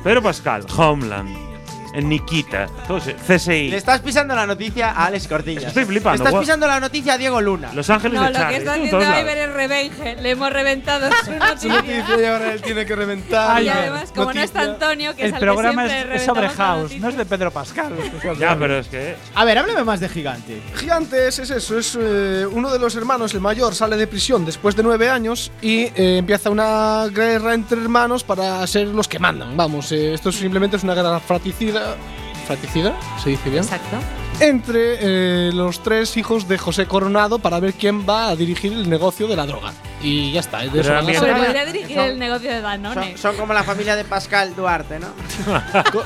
[0.04, 1.49] Pedro Pascal, Homeland,
[1.94, 3.68] Nikita, eh, CSI.
[3.68, 5.64] Le estás pisando la noticia a Alex Cortillas.
[5.64, 6.42] Estoy flipando, Estás guau.
[6.42, 7.72] pisando la noticia a Diego Luna.
[7.74, 8.58] Los Ángeles No, de lo que Charlie.
[8.58, 9.20] está en haciendo.
[9.20, 10.16] Iber es revenge.
[10.22, 12.20] Le hemos reventado su noticia.
[12.20, 13.62] y ahora él tiene que reventar.
[13.62, 16.48] y además, como no está Antonio, que el es al programa siempre es, es sobre
[16.48, 17.00] House, noticia.
[17.02, 17.92] no es de Pedro Pascal.
[18.38, 19.16] Ya, pero es que.
[19.34, 20.60] A ver, háblame más de Gigante.
[20.76, 24.76] Gigantes es eso, es eh, uno de los hermanos, el mayor, sale de prisión después
[24.76, 29.56] de nueve años y eh, empieza una guerra entre hermanos para ser los que mandan.
[29.56, 31.79] Vamos, eh, esto simplemente es una guerra fratricida.
[32.46, 32.94] ¿Fratricida?
[33.22, 33.62] ¿Se dice bien?
[33.62, 33.96] Exacto.
[34.40, 38.88] Entre eh, los tres hijos de José Coronado para ver quién va a dirigir el
[38.88, 39.72] negocio de la droga.
[40.02, 40.60] Y ya está.
[40.60, 40.90] De eso.
[41.20, 43.10] Pero podría dirigir Son- el negocio de Danone.
[43.12, 45.08] Son, son como la familia de Pascal Duarte, ¿no?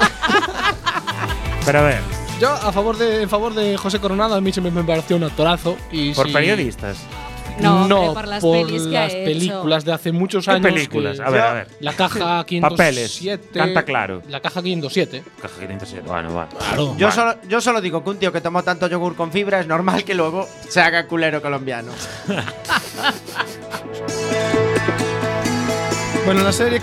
[1.64, 2.00] Pero a ver,
[2.40, 5.16] Yo a favor de, en favor de José Coronado, a mí se me, me pareció
[5.16, 5.76] un actorazo.
[5.90, 6.98] Y por si- periodistas.
[7.60, 9.24] No, hombre, No, por las pelis que ha las hecho.
[9.24, 10.72] películas de hace muchos ¿Qué años.
[10.72, 11.16] películas?
[11.18, 11.68] que- A ver, a ver.
[11.80, 12.60] La caja 507.
[12.60, 14.22] Papeles, canta claro.
[14.28, 15.22] La caja 507.
[15.40, 16.02] Caja 507.
[16.08, 16.48] Bueno, va.
[16.48, 16.96] Claro.
[16.98, 19.66] Yo solo, yo solo digo que un tío que tomó tanto yogur con fibra es
[19.66, 21.92] normal que luego se haga culero colombiano.
[26.24, 26.80] Bueno, la serie,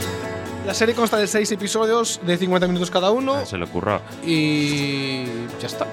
[0.67, 3.33] la serie consta de 6 episodios de 50 minutos cada uno.
[3.37, 3.99] Ah, Se le ocurrió.
[4.23, 5.23] Y
[5.59, 5.87] ya está.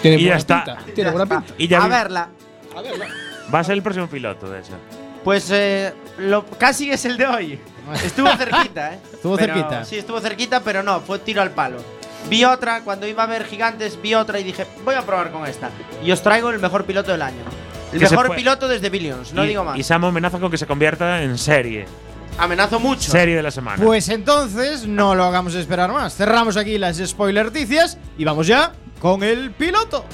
[0.00, 0.64] Tiene Y ya buena está.
[0.64, 0.82] pinta.
[0.94, 1.54] Tiene buena pinta.
[1.58, 2.28] Y ya a verla.
[2.74, 3.06] A verla.
[3.52, 4.72] Va a ser el próximo piloto de eso.
[5.24, 7.60] Pues eh, lo, casi es el de hoy.
[8.04, 8.98] Estuvo cerquita, ¿eh?
[9.12, 9.84] Estuvo Pero- cerquita.
[9.84, 11.78] Sí, estuvo cerquita, pero no, fue tiro al palo.
[12.28, 15.46] Vi otra, cuando iba a ver gigantes, vi otra y dije, voy a probar con
[15.46, 15.70] esta.
[16.04, 17.42] Y os traigo el mejor piloto del año.
[17.92, 19.78] El Que mejor piloto desde Billions, no y, digo más.
[19.78, 21.86] Y Sam amenaza con que se convierta en serie.
[22.36, 23.10] Amenazo mucho.
[23.10, 23.82] Serie de la semana.
[23.82, 26.14] Pues entonces, no lo hagamos esperar más.
[26.14, 30.04] Cerramos aquí las spoilerticias y vamos ya con el piloto.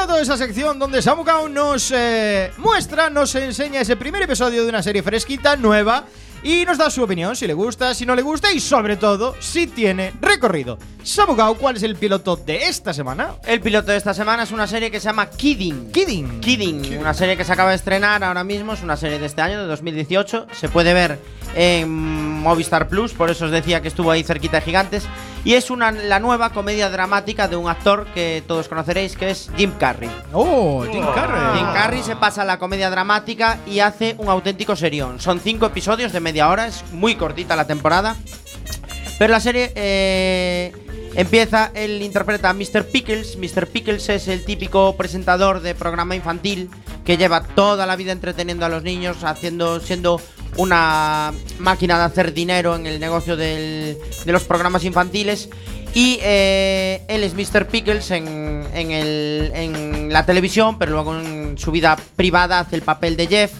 [0.00, 4.68] De esa sección donde Samu Kao nos eh, muestra, nos enseña ese primer episodio de
[4.70, 6.06] una serie fresquita, nueva,
[6.42, 9.36] y nos da su opinión, si le gusta, si no le gusta y sobre todo,
[9.40, 10.78] si tiene recorrido.
[11.02, 13.34] Samu Kao, ¿cuál es el piloto de esta semana?
[13.46, 15.92] El piloto de esta semana es una serie que se llama Kidding.
[15.92, 16.40] Kidding.
[16.40, 19.42] Kidding, una serie que se acaba de estrenar ahora mismo, es una serie de este
[19.42, 20.46] año, de 2018.
[20.52, 21.18] Se puede ver
[21.54, 25.04] en Movistar Plus, por eso os decía que estuvo ahí cerquita de Gigantes.
[25.44, 29.50] Y es una, la nueva comedia dramática de un actor que todos conoceréis, que es
[29.56, 30.10] Jim Carrey.
[30.32, 31.58] Oh, Jim Carrey.
[31.58, 35.18] Jim Carrey se pasa a la comedia dramática y hace un auténtico serión.
[35.18, 38.16] Son cinco episodios de media hora, es muy cortita la temporada.
[39.18, 40.72] Pero la serie eh,
[41.14, 42.86] empieza, él interpreta a Mr.
[42.90, 43.36] Pickles.
[43.36, 43.66] Mr.
[43.66, 46.70] Pickles es el típico presentador de programa infantil
[47.04, 50.20] que lleva toda la vida entreteniendo a los niños, haciendo, siendo
[50.56, 55.48] una máquina de hacer dinero en el negocio de los programas infantiles.
[55.92, 57.66] Y eh, él es Mr.
[57.66, 62.82] Pickles en, en el- en la televisión, pero luego en su vida privada hace el
[62.82, 63.52] papel de Jeff,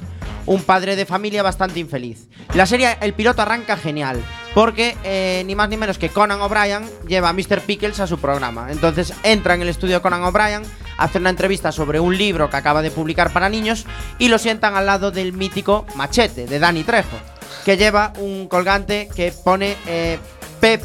[0.47, 2.29] un padre de familia bastante infeliz.
[2.55, 4.23] La serie, el piloto arranca genial,
[4.55, 7.61] porque eh, ni más ni menos que Conan O'Brien lleva a Mr.
[7.61, 8.69] Pickles a su programa.
[8.71, 10.63] Entonces entra en el estudio Conan O'Brien,
[10.97, 13.87] hace una entrevista sobre un libro que acaba de publicar para niños
[14.19, 17.17] y lo sientan al lado del mítico Machete, de Danny Trejo,
[17.65, 20.19] que lleva un colgante que pone eh,
[20.61, 20.81] P.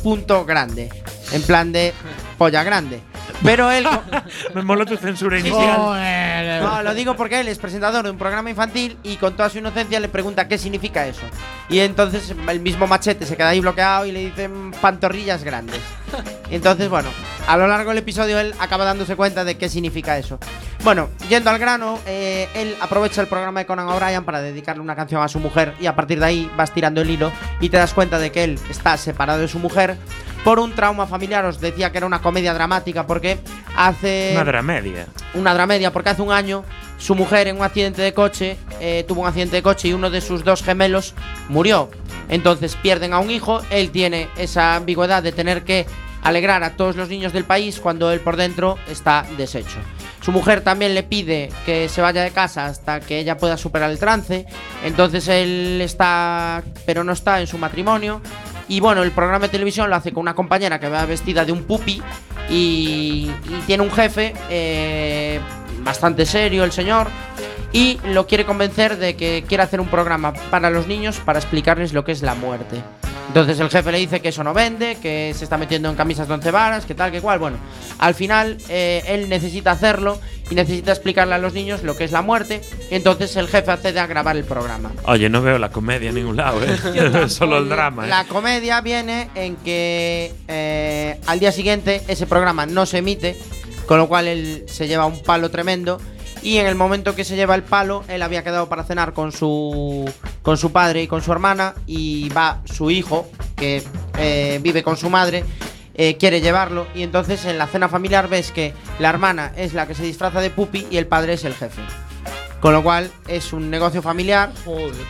[0.45, 0.89] grande,
[1.32, 1.93] en plan de
[2.38, 3.01] polla grande.
[3.43, 3.88] Pero él...
[4.53, 5.49] Me moló tu censura Sí, sí.
[5.49, 6.61] inicial.
[6.61, 9.57] No, lo digo porque él es presentador de un programa infantil y con toda su
[9.59, 11.21] inocencia le pregunta qué significa eso.
[11.69, 15.79] Y entonces el mismo machete se queda ahí bloqueado y le dicen pantorrillas grandes.
[16.51, 17.09] Entonces, bueno,
[17.47, 20.38] a lo largo del episodio él acaba dándose cuenta de qué significa eso.
[20.83, 24.95] Bueno, yendo al grano, eh, él aprovecha el programa de Conan O'Brien para dedicarle una
[24.95, 27.77] canción a su mujer y a partir de ahí vas tirando el hilo y te
[27.77, 29.97] das cuenta de que él está separado de su mujer
[30.45, 31.43] por un trauma familiar.
[31.43, 33.39] Os decía que era una comedia dramática porque
[33.75, 35.08] hace Una dramedia.
[35.34, 36.63] una dramedia porque hace un año
[36.97, 40.10] su mujer en un accidente de coche eh, tuvo un accidente de coche y uno
[40.10, 41.13] de sus dos gemelos
[41.49, 41.89] murió.
[42.29, 45.86] Entonces pierden a un hijo, él tiene esa ambigüedad de tener que
[46.23, 49.77] alegrar a todos los niños del país cuando él por dentro está deshecho.
[50.21, 53.91] Su mujer también le pide que se vaya de casa hasta que ella pueda superar
[53.91, 54.47] el trance.
[54.84, 58.21] Entonces él está, pero no está en su matrimonio.
[58.67, 61.51] Y bueno, el programa de televisión lo hace con una compañera que va vestida de
[61.51, 62.01] un pupi
[62.49, 65.39] y, y tiene un jefe eh,
[65.84, 67.08] bastante serio, el señor,
[67.71, 71.93] y lo quiere convencer de que quiere hacer un programa para los niños para explicarles
[71.93, 72.82] lo que es la muerte.
[73.35, 76.25] Entonces el jefe le dice que eso no vende, que se está metiendo en camisas
[76.25, 77.37] de once varas, que tal, que cual.
[77.37, 77.57] Bueno,
[77.97, 82.13] al final eh, él necesita hacerlo y necesita explicarle a los niños lo que es
[82.13, 82.61] la muerte.
[82.91, 84.93] Entonces el jefe accede a grabar el programa.
[85.03, 87.27] Oye, no veo la comedia en ningún lado, ¿eh?
[87.29, 88.09] Solo el drama, ¿eh?
[88.09, 93.35] La comedia viene en que eh, al día siguiente ese programa no se emite,
[93.85, 95.99] con lo cual él se lleva un palo tremendo.
[96.45, 99.31] Y en el momento que se lleva el palo, él había quedado para cenar con
[99.31, 100.08] su,
[100.43, 101.73] con su padre y con su hermana.
[101.88, 103.81] Y va su hijo, que
[104.19, 105.43] eh, vive con su madre,
[105.95, 106.86] eh, quiere llevarlo.
[106.93, 110.39] Y entonces en la cena familiar ves que la hermana es la que se disfraza
[110.39, 111.81] de pupi y el padre es el jefe.
[112.60, 114.51] Con lo cual es un negocio familiar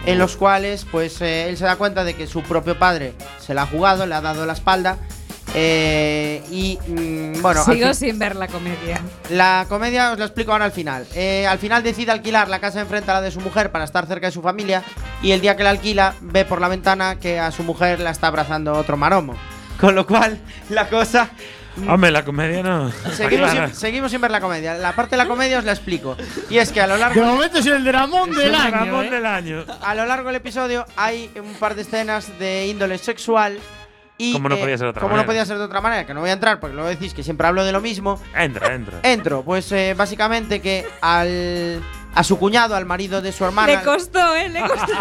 [0.05, 3.13] en los cuales pues eh, él se da cuenta de que su propio padre
[3.45, 4.99] se la ha jugado, le ha dado la espalda
[5.57, 9.01] eh, y mm, bueno, Sigo sin ver la comedia.
[9.29, 11.07] la comedia os lo explico ahora al final.
[11.15, 14.05] Eh, al final decide alquilar la casa enfrente a la de su mujer para estar
[14.05, 14.83] cerca de su familia
[15.23, 18.11] y el día que la alquila ve por la ventana que a su mujer la
[18.11, 19.35] está abrazando otro maromo.
[19.79, 20.39] Con lo cual
[20.69, 21.29] la cosa
[21.89, 22.91] Hombre, la comedia no.
[23.13, 24.75] Seguimos sin, seguimos sin ver la comedia.
[24.75, 26.15] La parte de la comedia os la explico.
[26.49, 28.71] Y es que a lo largo De momento es el dramón Es del el año.
[28.71, 29.09] Ramón ¿eh?
[29.11, 29.65] del año.
[29.81, 33.59] a lo largo del episodio hay un par de escenas de índole sexual.
[34.17, 35.23] Y, Como no podía ser de otra como manera.
[35.23, 37.21] no podía ser de otra manera, que no voy a entrar porque luego decís que
[37.21, 38.21] siempre hablo de lo mismo.
[38.35, 38.99] Entra, entra.
[39.03, 41.81] Entro, pues eh, básicamente que al
[42.15, 44.49] a su cuñado, al marido de su hermana, Le costó, ¿eh?
[44.49, 44.93] Le costó.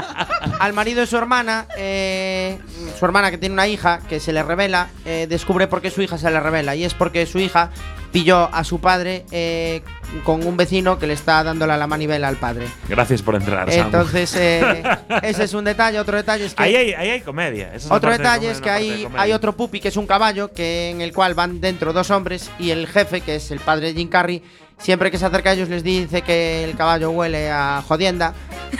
[0.58, 2.58] al marido de su hermana, eh,
[2.98, 6.00] su hermana que tiene una hija que se le revela, eh, descubre por qué su
[6.00, 7.70] hija se le revela y es porque su hija
[8.12, 9.82] pilló a su padre eh,
[10.24, 12.68] con un vecino que le está dándole la manivela al padre.
[12.88, 13.68] Gracias por entrar.
[13.70, 14.82] Entonces, eh,
[15.22, 15.98] ese es un detalle.
[15.98, 16.62] Otro detalle es que.
[16.62, 17.74] Ahí hay, ahí hay comedia.
[17.74, 20.52] Es Otro de detalle comedia, es que hay, hay otro pupi que es un caballo
[20.52, 23.88] que en el cual van dentro dos hombres y el jefe, que es el padre
[23.88, 24.42] de Jim Carrey,
[24.78, 28.34] siempre que se acerca a ellos les dice que el caballo huele a jodienda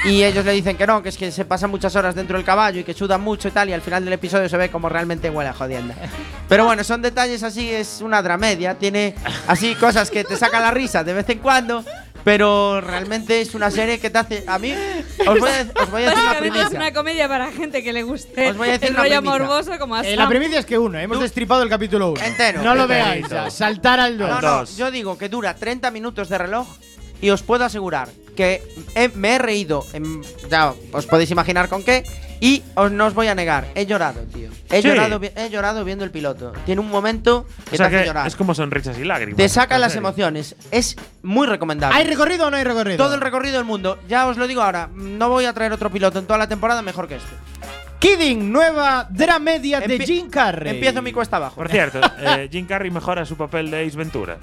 [0.04, 2.44] y ellos le dicen que no, que es que se pasan muchas horas dentro del
[2.44, 4.88] caballo y que sudan mucho y tal y al final del episodio se ve como
[4.88, 5.94] realmente huele a jodienda.
[6.48, 9.14] Pero bueno, son detalles así, es una dramedia, tiene
[9.46, 11.84] así cosas que te sacan la risa de vez en cuando.
[12.24, 14.44] Pero realmente es una serie que te hace.
[14.46, 14.74] A mí.
[15.26, 17.92] Os voy a, os voy a decir una Básicamente es una comedia para gente que
[17.92, 20.58] le guste Os voy a decir el una rollo morboso como a Eh, la primicia
[20.58, 22.22] es que uno, hemos destripado el capítulo 1.
[22.22, 22.62] Entero.
[22.62, 23.26] No lo veáis.
[23.48, 24.28] Saltar al 2.
[24.28, 26.66] No, no, yo digo que dura 30 minutos de reloj
[27.22, 28.62] y os puedo asegurar que
[28.94, 32.02] he- me he reído, en- ya os podéis imaginar con qué,
[32.40, 34.48] y os, no os voy a negar, he llorado, tío.
[34.70, 34.88] He, Sí.
[34.88, 36.52] llorado, he llorado viendo el piloto.
[36.66, 38.26] Tiene un momento que O sea te hace que llorar.
[38.26, 39.36] es como sonrisas y lágrimas.
[39.36, 40.56] Te saca las emociones.
[40.70, 41.96] Es muy recomendable.
[41.96, 42.96] ¿Hay recorrido o no hay recorrido?
[42.96, 43.98] Todo el recorrido del mundo.
[44.08, 46.82] Ya os lo digo ahora, no voy a traer otro piloto en toda la temporada
[46.82, 47.28] mejor que este.
[48.02, 50.74] Kidding, nueva dramedia de Empie- Jim Carrey.
[50.74, 51.54] Empiezo mi cuesta abajo.
[51.54, 54.38] Por cierto, eh, Jim Carrey mejora su papel de Ace Ventura.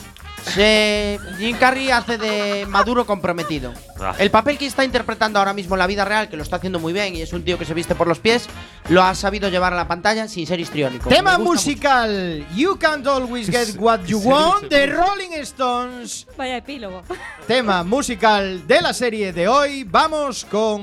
[0.46, 3.74] Se- Jim Carrey hace de Maduro comprometido.
[4.00, 4.16] Ah.
[4.18, 6.80] El papel que está interpretando ahora mismo en la vida real, que lo está haciendo
[6.80, 8.48] muy bien y es un tío que se viste por los pies,
[8.88, 11.10] lo ha sabido llevar a la pantalla sin ser histriónico.
[11.10, 16.26] Tema musical You Can't Always Get What You Want de Rolling Stones.
[16.38, 17.04] Vaya epílogo.
[17.46, 19.84] Tema musical de la serie de hoy.
[19.84, 20.82] Vamos con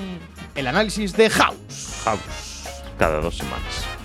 [0.54, 2.02] el análisis de House.
[2.04, 2.20] House.
[2.98, 3.95] Cada dos semanas.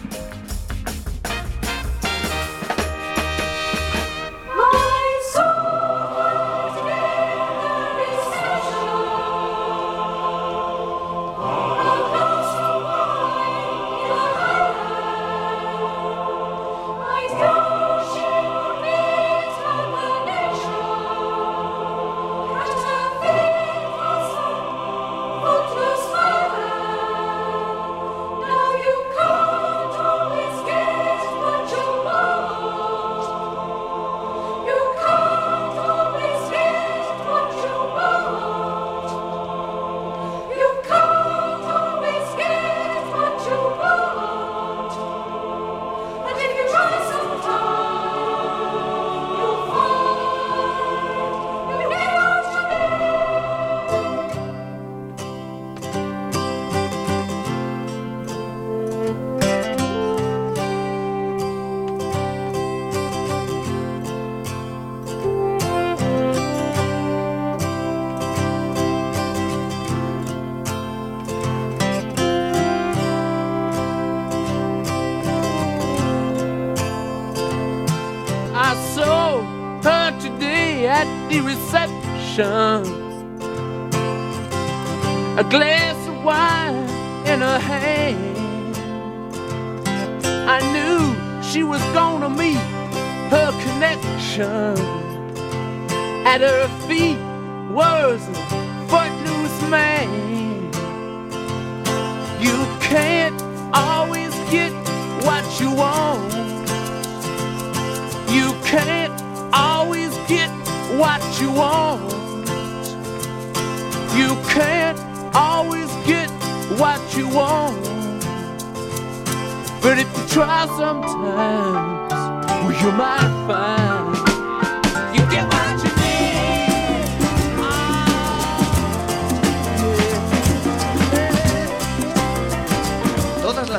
[119.91, 122.13] But if you try sometimes,
[122.47, 124.10] well, you might find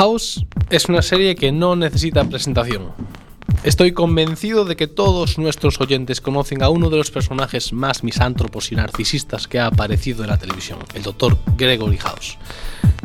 [0.00, 2.90] House es una serie que no necesita presentación.
[3.64, 8.72] Estoy convencido de que todos nuestros oyentes conocen a uno de los personajes más misántropos
[8.72, 11.36] y narcisistas que ha aparecido en la televisión, el Dr.
[11.58, 12.38] Gregory House.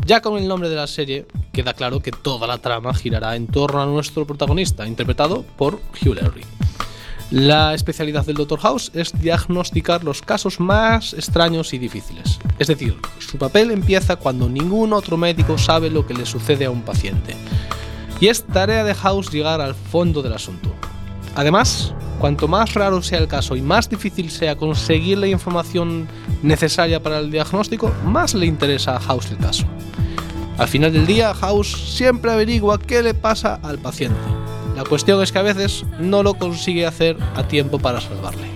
[0.06, 3.48] Ya con el nombre de la serie, queda claro que toda la trama girará en
[3.48, 6.46] torno a nuestro protagonista, interpretado por Hugh Laurie.
[7.32, 8.60] La especialidad del Dr.
[8.60, 12.40] House es diagnosticar los casos más extraños y difíciles.
[12.60, 16.72] Es decir, su papel empieza cuando ningún otro médico sabe lo que le sucede a
[16.72, 17.36] un paciente.
[18.22, 20.72] Y es tarea de House llegar al fondo del asunto.
[21.36, 26.08] Además, cuanto más raro sea el caso y más difícil sea conseguir la información
[26.44, 29.66] necesaria para el diagnóstico, más le interesa a House el caso.
[30.60, 34.45] Al final del día, House siempre averigua qué le pasa al paciente.
[34.76, 38.56] La cuestión es que a veces no lo consigue hacer a tiempo para salvarle.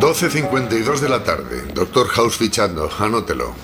[0.00, 1.64] 12.52 de la tarde.
[1.72, 2.90] Doctor House fichando.
[2.98, 3.54] Anótelo.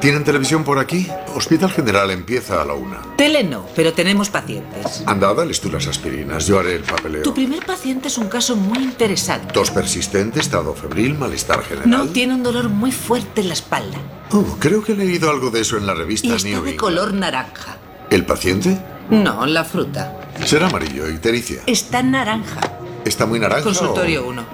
[0.00, 1.08] ¿Tienen televisión por aquí?
[1.34, 3.00] Hospital General empieza a la una.
[3.16, 5.02] Tele no, pero tenemos pacientes.
[5.06, 6.46] Anda, dales tú las aspirinas.
[6.46, 7.22] Yo haré el papeleo.
[7.22, 9.52] Tu primer paciente es un caso muy interesante.
[9.52, 11.90] Tos persistente, estado febril, malestar general.
[11.90, 13.98] No, tiene un dolor muy fuerte en la espalda.
[14.30, 16.70] Oh, creo que he leído algo de eso en la revista Y está New de
[16.70, 16.78] England.
[16.80, 17.76] color naranja.
[18.10, 18.78] ¿El paciente?
[19.10, 20.16] No, la fruta.
[20.44, 21.62] Será amarillo, ictericia.
[21.66, 22.60] Está naranja.
[23.04, 23.64] ¿Está muy naranja?
[23.64, 24.44] Consultorio o- 1.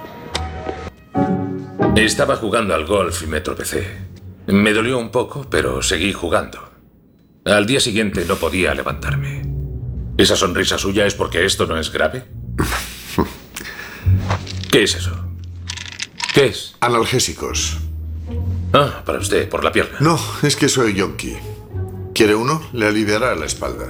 [1.97, 4.14] Estaba jugando al golf y me tropecé.
[4.47, 6.71] Me dolió un poco, pero seguí jugando.
[7.45, 9.43] Al día siguiente no podía levantarme.
[10.17, 12.25] ¿Esa sonrisa suya es porque esto no es grave?
[14.71, 15.13] ¿Qué es eso?
[16.35, 16.75] ¿Qué es?
[16.81, 17.79] Analgésicos.
[18.73, 19.97] Ah, para usted, por la pierna.
[20.01, 21.37] No, es que soy yonki.
[22.15, 22.63] ¿Quiere uno?
[22.73, 23.87] Le aliviará la espalda.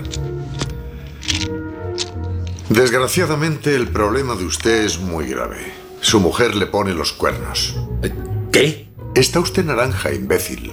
[2.69, 5.73] Desgraciadamente, el problema de usted es muy grave.
[6.01, 7.77] Su mujer le pone los cuernos.
[8.53, 8.89] ¿Qué?
[9.15, 10.73] Está usted naranja, imbécil.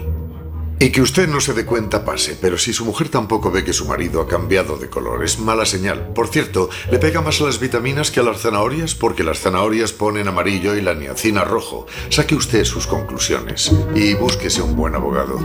[0.80, 3.72] Y que usted no se dé cuenta pase, pero si su mujer tampoco ve que
[3.72, 6.12] su marido ha cambiado de color, es mala señal.
[6.16, 9.94] Por cierto, le pega más a las vitaminas que a las zanahorias porque las zanahorias
[9.94, 11.86] ponen amarillo y la niacina rojo.
[12.10, 15.38] Saque usted sus conclusiones y búsquese un buen abogado.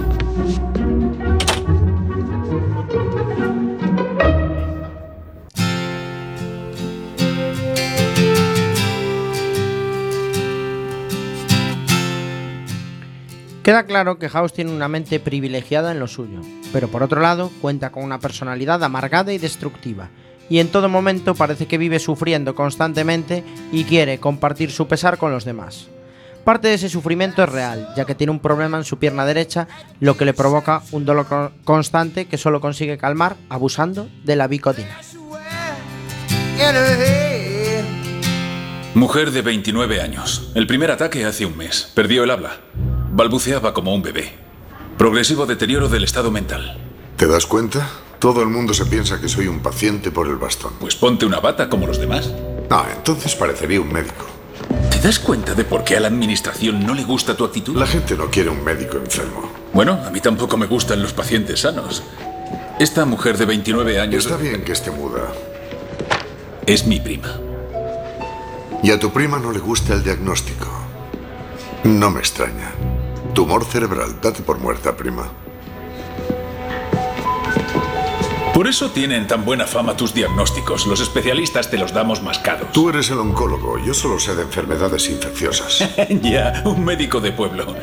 [13.66, 16.38] Queda claro que House tiene una mente privilegiada en lo suyo,
[16.72, 20.08] pero por otro lado cuenta con una personalidad amargada y destructiva,
[20.48, 23.42] y en todo momento parece que vive sufriendo constantemente
[23.72, 25.88] y quiere compartir su pesar con los demás.
[26.44, 29.66] Parte de ese sufrimiento es real, ya que tiene un problema en su pierna derecha,
[29.98, 34.46] lo que le provoca un dolor co- constante que solo consigue calmar abusando de la
[34.46, 34.96] bicodina.
[38.94, 40.52] Mujer de 29 años.
[40.54, 41.90] El primer ataque hace un mes.
[41.96, 42.60] Perdió el habla.
[43.16, 44.30] Balbuceaba como un bebé.
[44.98, 46.76] Progresivo deterioro del estado mental.
[47.16, 47.88] ¿Te das cuenta?
[48.18, 50.74] Todo el mundo se piensa que soy un paciente por el bastón.
[50.78, 52.30] Pues ponte una bata como los demás.
[52.68, 54.26] No, entonces parecería un médico.
[54.90, 57.74] ¿Te das cuenta de por qué a la administración no le gusta tu actitud?
[57.78, 59.50] La gente no quiere un médico enfermo.
[59.72, 62.02] Bueno, a mí tampoco me gustan los pacientes sanos.
[62.78, 65.32] Esta mujer de 29 años Está bien que esté muda.
[66.66, 67.32] es mi prima.
[68.82, 70.66] Y a tu prima no le gusta el diagnóstico.
[71.84, 72.72] No me extraña.
[73.36, 75.28] Tumor cerebral, date por muerta, prima.
[78.54, 80.86] Por eso tienen tan buena fama tus diagnósticos.
[80.86, 82.72] Los especialistas te los damos mascados.
[82.72, 85.86] Tú eres el oncólogo, yo solo sé de enfermedades infecciosas.
[86.22, 87.76] ya, un médico de pueblo.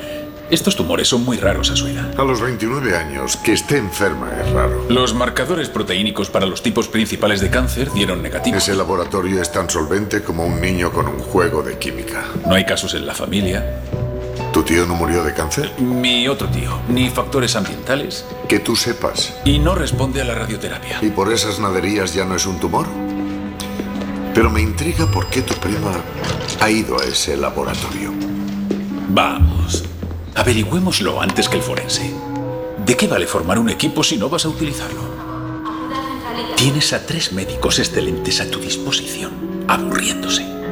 [0.50, 2.20] Estos tumores son muy raros a su edad.
[2.20, 4.88] A los 29 años, que esté enferma es raro.
[4.90, 8.58] Los marcadores proteínicos para los tipos principales de cáncer dieron negativo.
[8.58, 12.26] Ese laboratorio es tan solvente como un niño con un juego de química.
[12.48, 13.82] No hay casos en la familia.
[14.54, 15.74] ¿Tu tío no murió de cáncer?
[15.80, 16.80] Mi otro tío.
[16.88, 18.24] Ni factores ambientales.
[18.48, 19.34] Que tú sepas.
[19.46, 21.00] Y no responde a la radioterapia.
[21.02, 22.86] ¿Y por esas naderías ya no es un tumor?
[24.36, 25.92] Pero me intriga por qué tu prima
[26.60, 28.12] ha ido a ese laboratorio.
[29.10, 29.86] Vamos.
[30.36, 32.14] Averigüémoslo antes que el forense.
[32.86, 35.02] ¿De qué vale formar un equipo si no vas a utilizarlo?
[36.56, 40.63] Tienes a tres médicos excelentes a tu disposición, aburriéndose.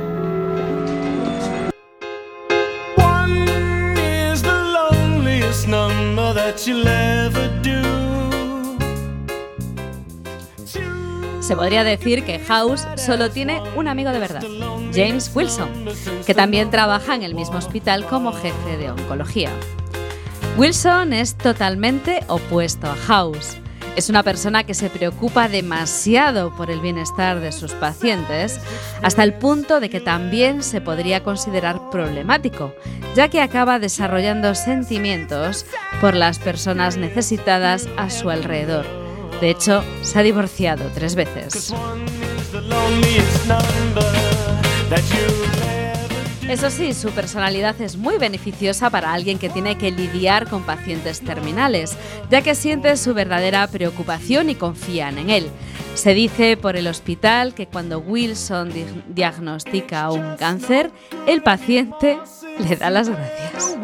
[11.40, 14.44] Se podría decir que House solo tiene un amigo de verdad,
[14.94, 15.70] James Wilson,
[16.26, 19.50] que también trabaja en el mismo hospital como jefe de oncología.
[20.58, 23.61] Wilson es totalmente opuesto a House.
[23.96, 28.60] Es una persona que se preocupa demasiado por el bienestar de sus pacientes,
[29.02, 32.74] hasta el punto de que también se podría considerar problemático,
[33.16, 35.66] ya que acaba desarrollando sentimientos
[36.00, 38.86] por las personas necesitadas a su alrededor.
[39.42, 41.74] De hecho, se ha divorciado tres veces.
[46.52, 51.22] Eso sí, su personalidad es muy beneficiosa para alguien que tiene que lidiar con pacientes
[51.22, 51.96] terminales,
[52.30, 55.50] ya que siente su verdadera preocupación y confían en él.
[55.96, 60.92] Se dice por el hospital que cuando Wilson di- diagnostica un cáncer,
[61.26, 62.20] el paciente
[62.68, 63.78] le da las gracias.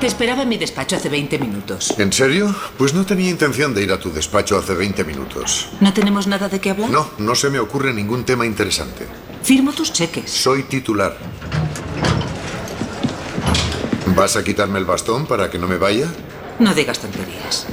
[0.00, 1.94] Te esperaba en mi despacho hace 20 minutos.
[1.98, 2.54] ¿En serio?
[2.76, 5.68] Pues no tenía intención de ir a tu despacho hace 20 minutos.
[5.80, 6.90] ¿No tenemos nada de qué hablar?
[6.90, 9.06] No, no se me ocurre ningún tema interesante.
[9.42, 10.30] Firmo tus cheques.
[10.30, 11.16] Soy titular.
[14.14, 16.06] ¿Vas a quitarme el bastón para que no me vaya?
[16.58, 17.66] No digas tonterías.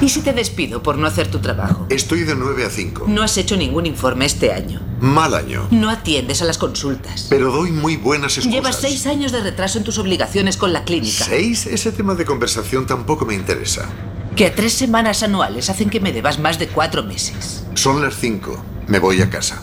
[0.00, 1.86] ¿Y si te despido por no hacer tu trabajo?
[1.90, 3.06] Estoy de 9 a 5.
[3.08, 4.80] No has hecho ningún informe este año.
[5.00, 5.66] Mal año.
[5.72, 7.26] No atiendes a las consultas.
[7.28, 8.52] Pero doy muy buenas excusas.
[8.52, 11.24] Llevas seis años de retraso en tus obligaciones con la clínica.
[11.24, 11.66] ¿Seis?
[11.66, 13.88] Ese tema de conversación tampoco me interesa.
[14.36, 17.64] Que a tres semanas anuales hacen que me debas más de cuatro meses.
[17.74, 18.64] Son las 5.
[18.86, 19.62] Me voy a casa.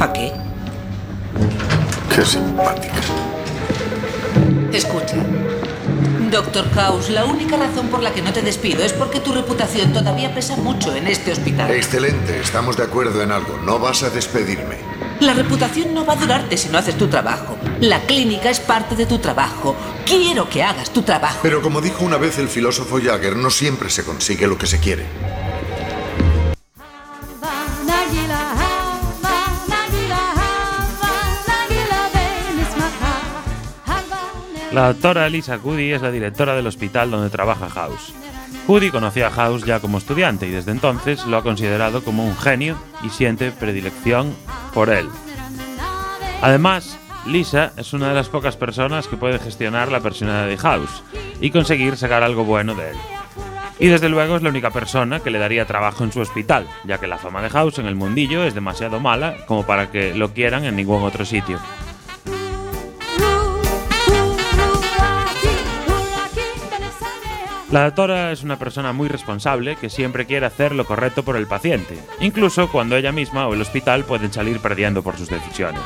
[0.00, 0.32] ¿A qué?
[2.14, 2.94] Qué simpática.
[4.72, 5.16] Escucha.
[6.30, 9.92] Doctor House, la única razón por la que no te despido es porque tu reputación
[9.92, 11.70] todavía pesa mucho en este hospital.
[11.72, 13.58] Excelente, estamos de acuerdo en algo.
[13.58, 14.76] No vas a despedirme.
[15.18, 17.58] La reputación no va a durarte si no haces tu trabajo.
[17.80, 19.76] La clínica es parte de tu trabajo.
[20.06, 21.40] Quiero que hagas tu trabajo.
[21.42, 24.78] Pero como dijo una vez el filósofo Jagger, no siempre se consigue lo que se
[24.78, 25.06] quiere.
[34.72, 38.14] La doctora Elisa Cuddy es la directora del hospital donde trabaja House.
[38.68, 42.36] Cuddy conocía a House ya como estudiante y desde entonces lo ha considerado como un
[42.36, 44.32] genio y siente predilección
[44.72, 45.08] por él.
[46.40, 51.02] Además, Lisa es una de las pocas personas que puede gestionar la personalidad de House
[51.40, 52.96] y conseguir sacar algo bueno de él.
[53.80, 56.98] Y desde luego es la única persona que le daría trabajo en su hospital, ya
[56.98, 60.32] que la fama de House en el mundillo es demasiado mala como para que lo
[60.32, 61.58] quieran en ningún otro sitio.
[67.70, 71.46] La doctora es una persona muy responsable que siempre quiere hacer lo correcto por el
[71.46, 75.80] paciente, incluso cuando ella misma o el hospital pueden salir perdiendo por sus decisiones.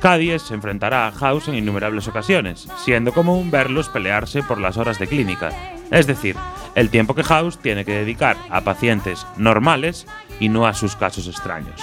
[0.00, 4.98] Cadies se enfrentará a House en innumerables ocasiones, siendo común verlos pelearse por las horas
[4.98, 5.50] de clínica,
[5.92, 6.34] es decir,
[6.74, 10.08] el tiempo que House tiene que dedicar a pacientes normales
[10.40, 11.80] y no a sus casos extraños.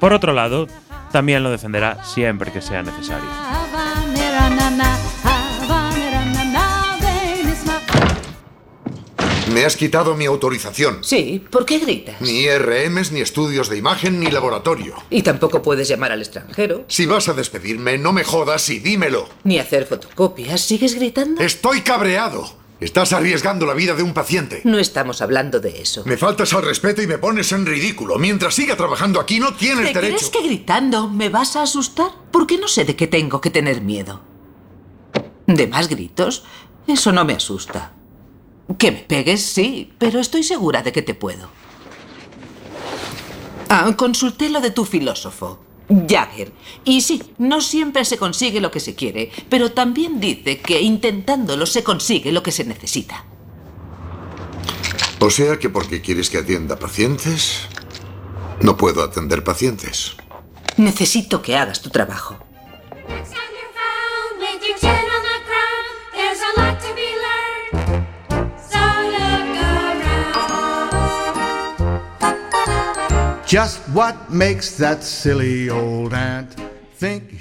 [0.00, 0.66] Por otro lado,
[1.12, 3.28] también lo defenderá siempre que sea necesario.
[9.52, 10.98] Me has quitado mi autorización.
[11.02, 12.20] Sí, ¿por qué gritas?
[12.20, 14.94] Ni RMs, ni estudios de imagen, ni laboratorio.
[15.10, 19.28] Y tampoco puedes llamar al extranjero, Si vas a despedirme, no me jodas y dímelo.
[19.44, 20.60] ni hacer fotocopias.
[20.60, 21.40] ¿Sigues gritando?
[21.42, 22.56] Estoy cabreado.
[22.80, 24.60] Estás arriesgando la vida de un paciente.
[24.64, 26.02] No estamos hablando de eso.
[26.04, 28.18] Me faltas al respeto y me pones en ridículo.
[28.18, 30.16] Mientras siga trabajando aquí, no tienes ¿Te derecho.
[30.18, 32.10] crees que gritando me vas a asustar?
[32.30, 34.20] Porque no sé de qué tengo que tener miedo.
[35.46, 36.44] ¿De más gritos?
[36.86, 37.94] Eso no me asusta.
[38.76, 41.48] Que me pegues, sí, pero estoy segura de que te puedo.
[43.68, 46.52] Ah, consulté lo de tu filósofo, Jagger.
[46.84, 51.66] Y sí, no siempre se consigue lo que se quiere, pero también dice que intentándolo
[51.66, 53.24] se consigue lo que se necesita.
[55.20, 57.62] O sea que porque quieres que atienda pacientes,
[58.60, 60.14] no puedo atender pacientes.
[60.76, 62.36] Necesito que hagas tu trabajo.
[73.48, 76.50] Just what makes that silly old ant
[76.98, 77.32] think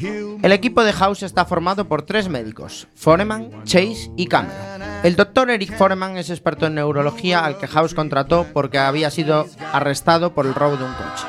[0.41, 4.55] El equipo de House está formado por tres médicos, Foreman, Chase y Cameron.
[5.03, 9.47] El doctor Eric Foreman es experto en neurología al que House contrató porque había sido
[9.73, 11.25] arrestado por el robo de un coche.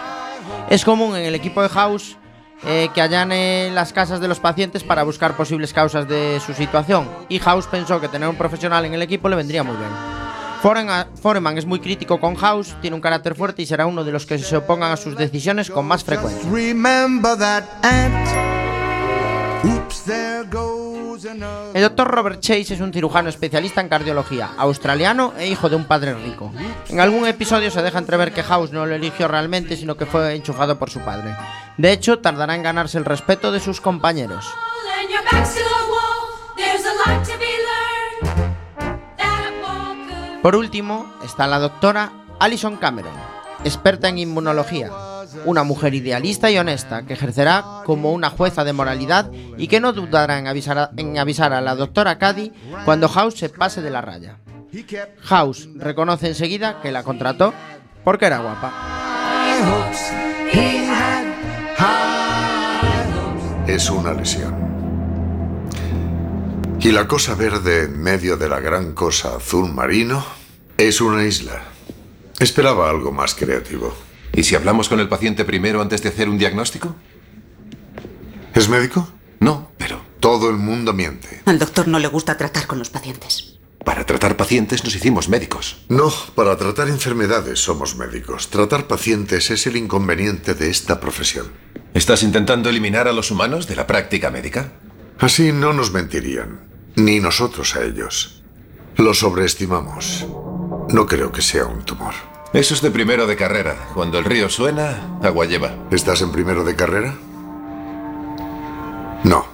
[0.70, 2.16] Es común en el equipo de House
[2.64, 7.08] eh, que allane las casas de los pacientes para buscar posibles causas de su situación
[7.28, 10.27] y House pensó que tener un profesional en el equipo le vendría muy bien.
[10.62, 14.12] Foreman, Foreman es muy crítico con House, tiene un carácter fuerte y será uno de
[14.12, 16.50] los que se opongan a sus decisiones con más frecuencia.
[21.74, 25.84] El doctor Robert Chase es un cirujano especialista en cardiología, australiano e hijo de un
[25.84, 26.52] padre rico.
[26.88, 30.34] En algún episodio se deja entrever que House no lo eligió realmente, sino que fue
[30.34, 31.36] enchufado por su padre.
[31.76, 34.46] De hecho, tardará en ganarse el respeto de sus compañeros.
[40.42, 43.12] Por último, está la doctora Alison Cameron,
[43.64, 44.90] experta en inmunología,
[45.44, 49.92] una mujer idealista y honesta que ejercerá como una jueza de moralidad y que no
[49.92, 50.46] dudará en
[51.18, 52.52] avisar a, la doctora Cady
[52.84, 54.38] cuando House se pase de la raya.
[55.22, 57.52] House reconoce enseguida que la contrató
[58.04, 58.72] porque era guapa.
[63.66, 64.57] Es una lesión.
[66.80, 70.24] Y la cosa verde en medio de la gran cosa azul marino
[70.76, 71.62] es una isla.
[72.38, 73.94] Esperaba algo más creativo.
[74.32, 76.94] ¿Y si hablamos con el paciente primero antes de hacer un diagnóstico?
[78.54, 79.08] ¿Es médico?
[79.40, 81.42] No, pero Todo el mundo miente.
[81.44, 83.54] Al doctor no le gusta tratar con los pacientes.
[83.84, 85.84] para tratar pacientes nos hicimos médicos.
[85.88, 88.48] No, para tratar enfermedades somos médicos.
[88.50, 91.46] Tratar pacientes es el inconveniente de esta profesión.
[91.94, 94.72] ¿Estás intentando eliminar a los humanos de la práctica médica?
[95.18, 96.67] Así no nos mentirían,
[96.98, 98.42] ni nosotros a ellos.
[98.96, 100.26] Lo sobreestimamos.
[100.88, 102.14] No creo que sea un tumor.
[102.52, 103.76] Eso es de primero de carrera.
[103.94, 105.74] Cuando el río suena, agua lleva.
[105.90, 107.14] ¿Estás en primero de carrera?
[109.22, 109.46] No.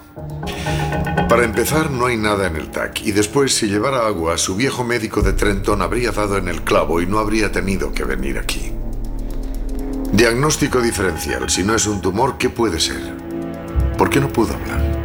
[1.29, 3.03] Para empezar, no hay nada en el TAC.
[3.03, 7.01] Y después, si llevara agua, su viejo médico de Trenton habría dado en el clavo
[7.01, 8.73] y no habría tenido que venir aquí.
[10.13, 11.51] Diagnóstico diferencial.
[11.51, 13.17] Si no es un tumor, ¿qué puede ser?
[13.99, 15.04] ¿Por qué no pudo hablar?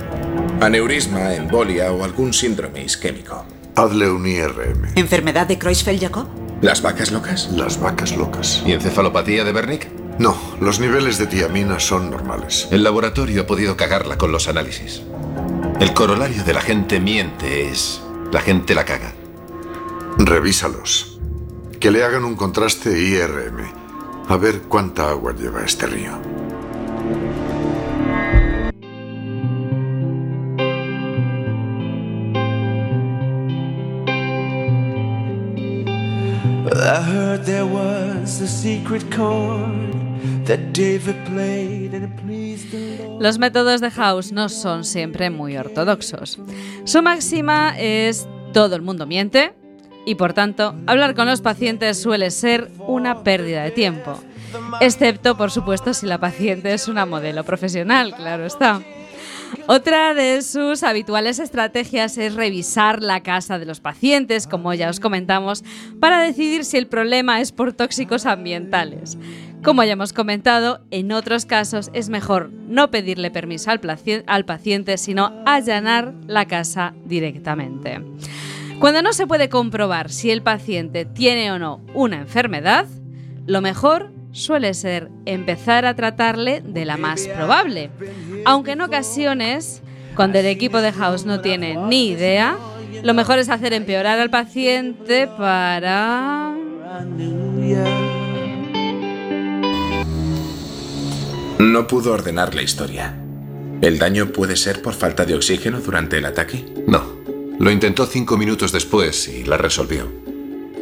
[0.61, 3.45] Aneurisma, embolia o algún síndrome isquémico.
[3.75, 4.93] Hazle un IRM.
[4.95, 6.27] ¿Enfermedad de Creutzfeldt-Jakob?
[6.61, 7.49] ¿Las vacas locas?
[7.53, 8.61] Las vacas locas.
[8.65, 9.89] ¿Y encefalopatía de Wernicke?
[10.19, 12.67] No, los niveles de tiamina son normales.
[12.71, 15.01] El laboratorio ha podido cagarla con los análisis.
[15.79, 18.01] El corolario de la gente miente es...
[18.33, 19.13] La gente la caga.
[20.17, 21.19] Revísalos.
[21.79, 23.71] Que le hagan un contraste IRM.
[24.27, 26.19] A ver cuánta agua lleva este río.
[43.19, 46.39] Los métodos de House no son siempre muy ortodoxos.
[46.86, 49.53] Su máxima es todo el mundo miente
[50.05, 54.19] y por tanto hablar con los pacientes suele ser una pérdida de tiempo.
[54.82, 58.82] Excepto, por supuesto, si la paciente es una modelo profesional, claro está.
[59.67, 64.99] Otra de sus habituales estrategias es revisar la casa de los pacientes, como ya os
[64.99, 65.63] comentamos,
[65.99, 69.17] para decidir si el problema es por tóxicos ambientales.
[69.63, 73.81] Como ya hemos comentado, en otros casos es mejor no pedirle permiso al,
[74.25, 78.01] al paciente, sino allanar la casa directamente.
[78.79, 82.87] Cuando no se puede comprobar si el paciente tiene o no una enfermedad,
[83.45, 87.89] lo mejor suele ser empezar a tratarle de la más probable.
[88.45, 89.82] Aunque en ocasiones,
[90.15, 92.57] cuando el equipo de House no tiene ni idea,
[93.03, 96.55] lo mejor es hacer empeorar al paciente para...
[101.59, 103.15] No pudo ordenar la historia.
[103.82, 106.65] ¿El daño puede ser por falta de oxígeno durante el ataque?
[106.88, 107.19] No.
[107.59, 110.09] Lo intentó cinco minutos después y la resolvió.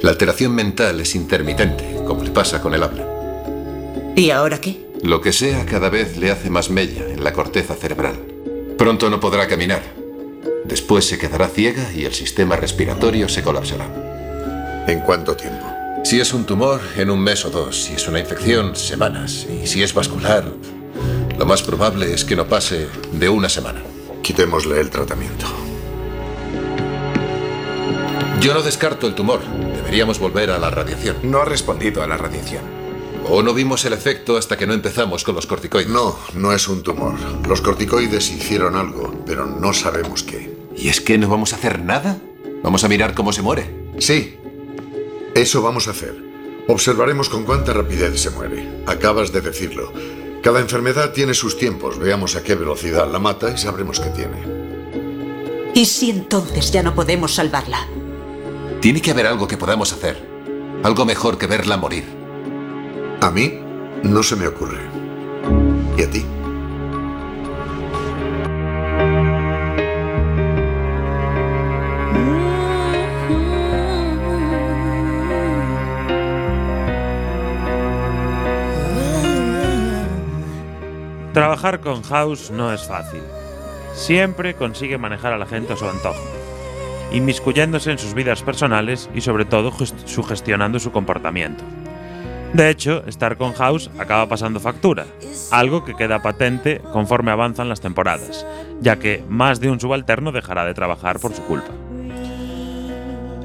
[0.01, 3.16] La alteración mental es intermitente, como le pasa con el habla.
[4.17, 4.83] ¿Y ahora qué?
[5.03, 8.15] Lo que sea cada vez le hace más mella en la corteza cerebral.
[8.75, 9.83] Pronto no podrá caminar.
[10.65, 14.85] Después se quedará ciega y el sistema respiratorio se colapsará.
[14.87, 15.67] ¿En cuánto tiempo?
[16.03, 17.83] Si es un tumor, en un mes o dos.
[17.83, 19.45] Si es una infección, semanas.
[19.63, 20.45] Y si es vascular,
[21.37, 23.83] lo más probable es que no pase de una semana.
[24.23, 25.45] Quitémosle el tratamiento.
[28.41, 29.41] Yo no descarto el tumor.
[29.75, 31.17] Deberíamos volver a la radiación.
[31.21, 32.76] No ha respondido a la radiación.
[33.29, 35.89] O no vimos el efecto hasta que no empezamos con los corticoides.
[35.89, 37.15] No, no es un tumor.
[37.47, 40.55] Los corticoides hicieron algo, pero no sabemos qué.
[40.75, 42.19] ¿Y es que no vamos a hacer nada?
[42.63, 43.69] ¿Vamos a mirar cómo se muere?
[43.99, 44.37] Sí,
[45.35, 46.15] eso vamos a hacer.
[46.67, 48.67] Observaremos con cuánta rapidez se muere.
[48.85, 49.91] Acabas de decirlo.
[50.41, 51.99] Cada enfermedad tiene sus tiempos.
[51.99, 55.71] Veamos a qué velocidad la mata y sabremos qué tiene.
[55.73, 57.87] ¿Y si entonces ya no podemos salvarla?
[58.81, 60.17] Tiene que haber algo que podamos hacer.
[60.83, 62.16] Algo mejor que verla morir.
[63.21, 63.59] A mí
[64.03, 64.79] no se me ocurre.
[65.97, 66.23] ¿Y a ti?
[81.33, 83.21] Trabajar con House no es fácil.
[83.93, 86.19] Siempre consigue manejar a la gente a su antojo,
[87.11, 91.63] inmiscuyéndose en sus vidas personales y sobre todo gest- sugestionando su comportamiento.
[92.53, 95.05] De hecho, estar con House acaba pasando factura,
[95.51, 98.45] algo que queda patente conforme avanzan las temporadas,
[98.81, 101.71] ya que más de un subalterno dejará de trabajar por su culpa.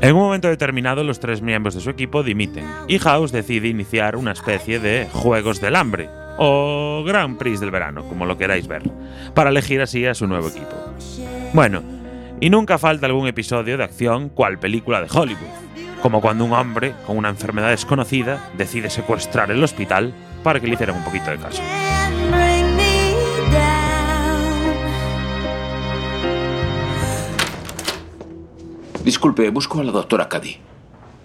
[0.00, 4.16] En un momento determinado, los tres miembros de su equipo dimiten y House decide iniciar
[4.16, 8.82] una especie de Juegos del Hambre, o Grand Prix del verano, como lo queráis ver,
[9.34, 10.74] para elegir así a su nuevo equipo.
[11.52, 11.82] Bueno,
[12.40, 15.40] y nunca falta algún episodio de acción cual película de Hollywood,
[16.02, 20.74] como cuando un hombre con una enfermedad desconocida decide secuestrar el hospital para que le
[20.74, 21.62] hicieran un poquito de caso.
[29.04, 30.58] Disculpe, busco a la doctora Cady.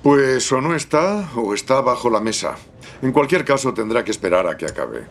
[0.04, 2.56] Pues o no está o está bajo la mesa.
[3.02, 5.06] En cualquier caso tendrá que esperar a que acabe.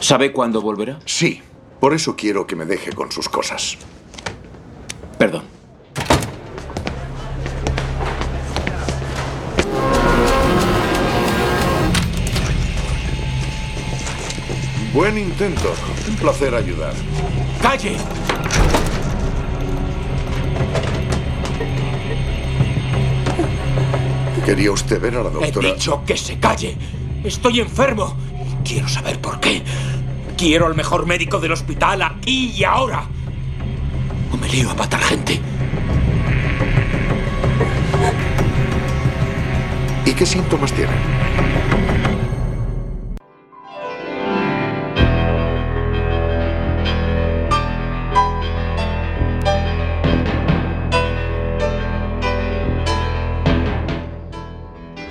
[0.00, 0.98] ¿Sabe cuándo volverá?
[1.06, 1.40] Sí,
[1.80, 3.78] por eso quiero que me deje con sus cosas.
[5.18, 5.63] Perdón.
[14.94, 15.74] Buen intento.
[16.08, 16.94] Un placer ayudar.
[17.60, 17.96] ¡Calle!
[24.44, 25.72] ¿Quería usted ver a la He doctora?
[25.72, 26.76] dicho que se calle.
[27.24, 28.14] Estoy enfermo.
[28.64, 29.62] Quiero saber por qué.
[30.36, 33.04] Quiero al mejor médico del hospital aquí y ahora.
[34.32, 35.40] O me lío a matar gente.
[40.04, 40.92] ¿Y qué síntomas tiene?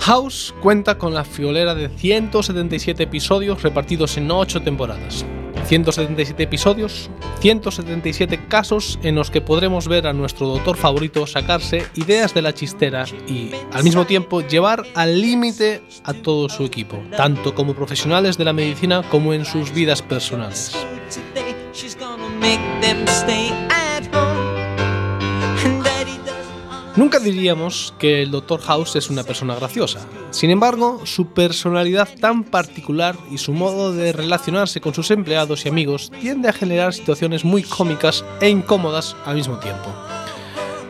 [0.04, 5.26] House cuenta con la friolera de 177 episodios repartidos en 8 temporadas.
[5.66, 12.34] 177 episodios, 177 casos en los que podremos ver a nuestro doctor favorito sacarse ideas
[12.34, 17.56] de la chistera y, al mismo tiempo, llevar al límite a todo su equipo, tanto
[17.56, 20.76] como profesionales de la medicina como en sus vidas personales.
[26.96, 28.62] Nunca diríamos que el Dr.
[28.62, 30.00] House es una persona graciosa.
[30.30, 35.70] Sin embargo, su personalidad tan particular y su modo de relacionarse con sus empleados y
[35.70, 39.92] amigos tiende a generar situaciones muy cómicas e incómodas al mismo tiempo.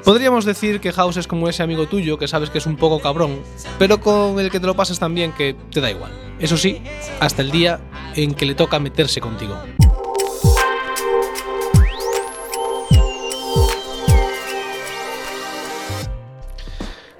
[0.03, 2.99] Podríamos decir que House es como ese amigo tuyo que sabes que es un poco
[2.99, 3.39] cabrón,
[3.79, 6.11] pero con el que te lo pasas tan bien que te da igual.
[6.37, 6.81] Eso sí,
[7.21, 7.79] hasta el día
[8.17, 9.57] en que le toca meterse contigo.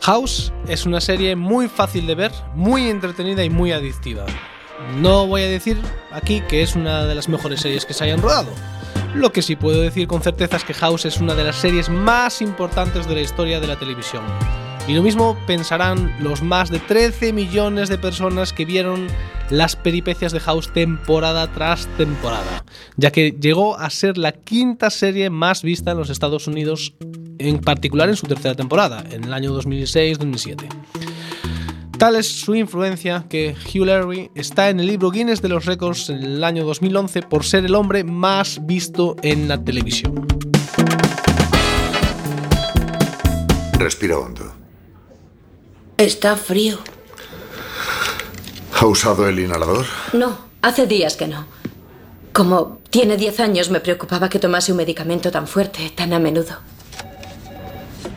[0.04, 4.26] House es una serie muy fácil de ver, muy entretenida y muy adictiva.
[4.98, 5.78] No voy a decir
[6.12, 8.50] aquí que es una de las mejores series que se hayan rodado.
[9.16, 11.88] Lo que sí puedo decir con certeza es que House es una de las series
[11.88, 14.26] más importantes de la historia de la televisión.
[14.86, 19.08] Y lo mismo pensarán los más de 13 millones de personas que vieron
[19.50, 22.66] las peripecias de House temporada tras temporada,
[22.98, 26.96] ya que llegó a ser la quinta serie más vista en los Estados Unidos,
[27.38, 30.68] en particular en su tercera temporada, en el año 2006-2007.
[31.98, 36.10] Tal es su influencia que Hugh Laurie está en el libro Guinness de los Récords
[36.10, 40.28] en el año 2011 por ser el hombre más visto en la televisión.
[43.80, 44.63] Respira hondo.
[46.04, 46.80] Está frío.
[48.78, 49.86] ¿Ha usado el inhalador?
[50.12, 51.46] No, hace días que no.
[52.34, 56.58] Como tiene 10 años, me preocupaba que tomase un medicamento tan fuerte, tan a menudo.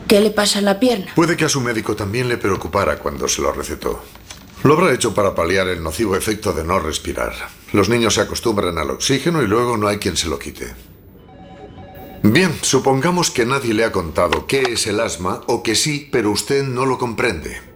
[0.05, 1.13] ¿Qué le pasa a la pierna?
[1.15, 4.01] Puede que a su médico también le preocupara cuando se lo recetó.
[4.65, 7.31] Lo habrá hecho para paliar el nocivo efecto de no respirar.
[7.71, 10.75] Los niños se acostumbran al oxígeno y luego no hay quien se lo quite.
[12.21, 16.31] Bien, supongamos que nadie le ha contado qué es el asma o que sí, pero
[16.31, 17.66] usted no lo comprende.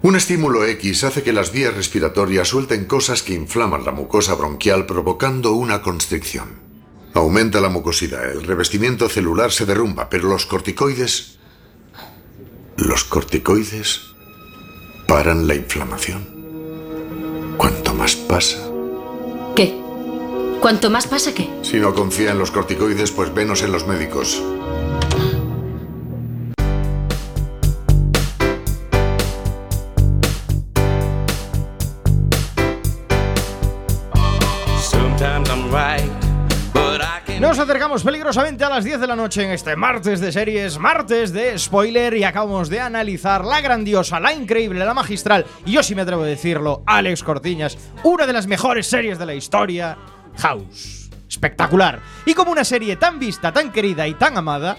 [0.00, 4.86] Un estímulo X hace que las vías respiratorias suelten cosas que inflaman la mucosa bronquial
[4.86, 6.60] provocando una constricción.
[7.14, 11.38] Aumenta la mucosidad, el revestimiento celular se derrumba, pero los corticoides...
[12.76, 14.02] Los corticoides
[15.08, 16.28] paran la inflamación.
[17.56, 18.70] Cuanto más pasa...
[19.56, 19.74] ¿Qué?
[20.60, 21.50] Cuanto más pasa, ¿qué?
[21.62, 24.40] Si no confía en los corticoides, pues venos en los médicos.
[37.40, 41.32] Nos acercamos peligrosamente a las 10 de la noche en este martes de series, martes
[41.32, 45.94] de spoiler y acabamos de analizar la grandiosa, la increíble, la magistral y yo sí
[45.94, 49.96] me atrevo a decirlo, Alex Cortiñas, una de las mejores series de la historia,
[50.38, 51.10] House.
[51.28, 52.00] Espectacular.
[52.26, 54.76] Y como una serie tan vista, tan querida y tan amada,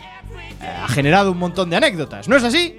[0.61, 2.77] eh, ha generado un montón de anécdotas, ¿no es así?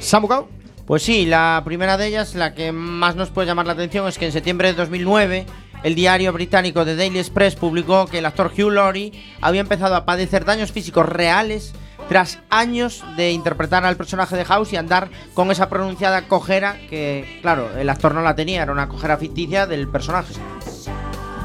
[0.00, 0.48] Samucao.
[0.84, 4.18] Pues sí, la primera de ellas, la que más nos puede llamar la atención, es
[4.18, 5.46] que en septiembre de 2009
[5.82, 10.04] el diario británico The Daily Express publicó que el actor Hugh Laurie había empezado a
[10.04, 11.72] padecer daños físicos reales
[12.08, 17.38] tras años de interpretar al personaje de House y andar con esa pronunciada cojera que,
[17.42, 20.34] claro, el actor no la tenía, era una cojera ficticia del personaje.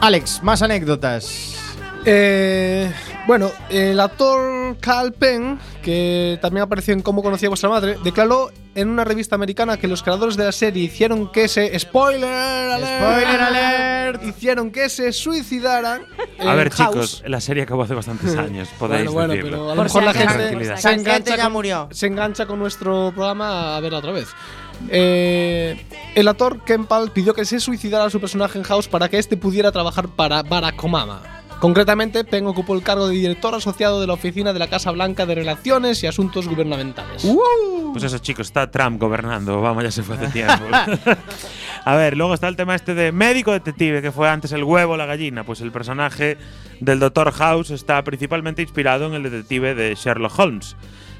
[0.01, 1.66] Alex, más anécdotas.
[2.09, 2.89] Eh,
[3.27, 8.49] bueno, el actor Cal Penn, que también apareció en Cómo conocí a vuestra madre, declaró
[8.75, 12.85] en una revista americana que los creadores de la serie hicieron que se spoiler alert,
[12.85, 14.23] Spoiler alert.
[14.23, 16.03] hicieron que se suicidaran.
[16.39, 16.93] A ver, House.
[16.93, 19.49] chicos, la serie acabó hace bastantes años, podéis bueno, bueno, decirlo.
[19.57, 21.89] pero a lo mejor la gente se engancha, ya con, murió.
[21.91, 24.29] se engancha con nuestro programa a verla otra vez.
[24.89, 25.85] Eh,
[26.15, 29.35] el actor Ken Pal pidió que se suicidara su personaje en House para que éste
[29.35, 31.36] pudiera trabajar para Barack Obama.
[31.59, 35.25] Concretamente, Penn ocupó el cargo de director asociado de la oficina de la Casa Blanca
[35.25, 37.27] de Relaciones y Asuntos Gubernamentales.
[37.91, 39.59] Pues eso, chicos, está Trump gobernando.
[39.59, 40.65] Vamos, ya se fue hace tiempo.
[41.85, 44.93] A ver, luego está el tema este de médico detective, que fue antes el huevo
[44.93, 45.43] o la gallina.
[45.43, 46.37] Pues el personaje
[46.79, 47.31] del Dr.
[47.31, 50.75] House está principalmente inspirado en el detective de Sherlock Holmes.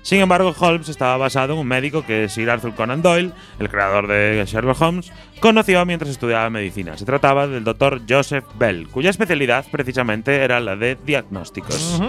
[0.07, 4.07] Sin embargo, Holmes estaba basado en un médico que Sir Arthur Conan Doyle, el creador
[4.07, 6.97] de Sherlock Holmes, conoció mientras estudiaba medicina.
[6.97, 8.03] Se trataba del Dr.
[8.07, 12.01] Joseph Bell, cuya especialidad precisamente era la de diagnósticos.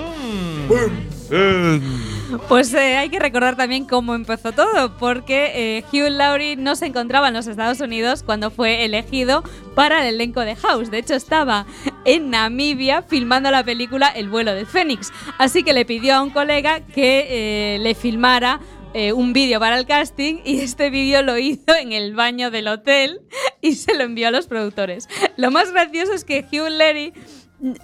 [2.48, 6.86] Pues eh, hay que recordar también cómo empezó todo, porque eh, Hugh Laurie no se
[6.86, 9.42] encontraba en los Estados Unidos cuando fue elegido
[9.74, 10.90] para el elenco de House.
[10.90, 11.66] De hecho, estaba
[12.04, 15.12] en Namibia filmando la película El vuelo de Fénix.
[15.38, 18.60] Así que le pidió a un colega que eh, le filmara
[19.14, 23.20] un vídeo para el casting y este vídeo lo hizo en el baño del hotel
[23.60, 25.08] y se lo envió a los productores.
[25.36, 27.12] Lo más gracioso es que Hugh Laurie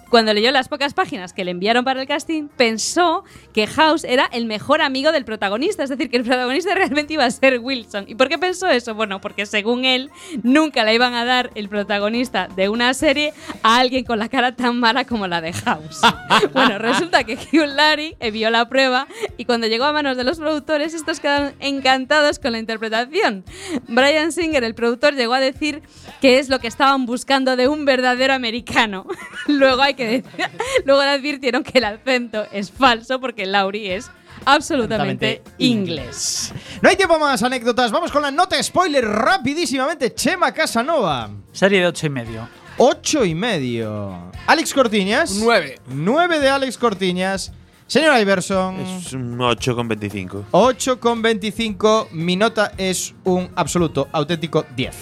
[0.09, 3.23] cuando leyó las pocas páginas que le enviaron para el casting, pensó
[3.53, 7.25] que House era el mejor amigo del protagonista, es decir, que el protagonista realmente iba
[7.25, 8.05] a ser Wilson.
[8.07, 8.95] ¿Y por qué pensó eso?
[8.95, 10.09] Bueno, porque según él,
[10.43, 14.55] nunca le iban a dar el protagonista de una serie a alguien con la cara
[14.55, 16.01] tan mala como la de House.
[16.53, 19.07] bueno, resulta que Hugh Laurie eh, vio la prueba
[19.37, 23.43] y cuando llegó a manos de los productores, estos quedaron encantados con la interpretación.
[23.87, 25.81] Brian Singer, el productor, llegó a decir
[26.21, 29.05] que es lo que estaban buscando de un verdadero americano.
[29.65, 30.31] Luego hay que decir,
[30.85, 34.11] luego le advirtieron que el acento es falso porque Laurie es
[34.45, 36.53] absolutamente inglés.
[36.81, 37.91] No hay tiempo más anécdotas.
[37.91, 40.13] Vamos con la nota spoiler rapidísimamente.
[40.13, 41.31] Chema Casanova.
[41.51, 42.47] Serie de ocho y medio.
[42.77, 44.31] 8 y medio.
[44.47, 45.31] Alex Cortiñas.
[45.41, 45.79] 9.
[45.87, 47.53] 9 de Alex Cortiñas.
[47.87, 48.75] Señor Iverson.
[48.81, 50.43] Es un 8,25.
[50.51, 52.09] 8 con 25.
[52.11, 54.95] Mi nota es un absoluto, auténtico 10.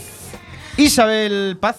[0.78, 1.78] Isabel Paz.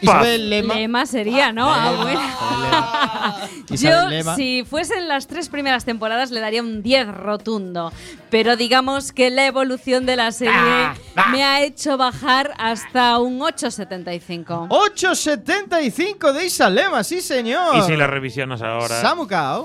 [0.00, 0.74] Isabel Lema.
[0.74, 1.72] Lema sería, ¿no?
[1.72, 2.20] Ah, bueno.
[3.70, 4.36] Isabel Yo, Lema.
[4.36, 7.92] si fuesen las tres primeras temporadas, le daría un 10 rotundo.
[8.30, 10.54] Pero digamos que la evolución de la serie
[11.30, 14.68] me ha hecho bajar hasta un 8,75.
[14.68, 17.76] 8.75 de Isalema, sí señor.
[17.76, 19.00] Y si la revisionas ahora.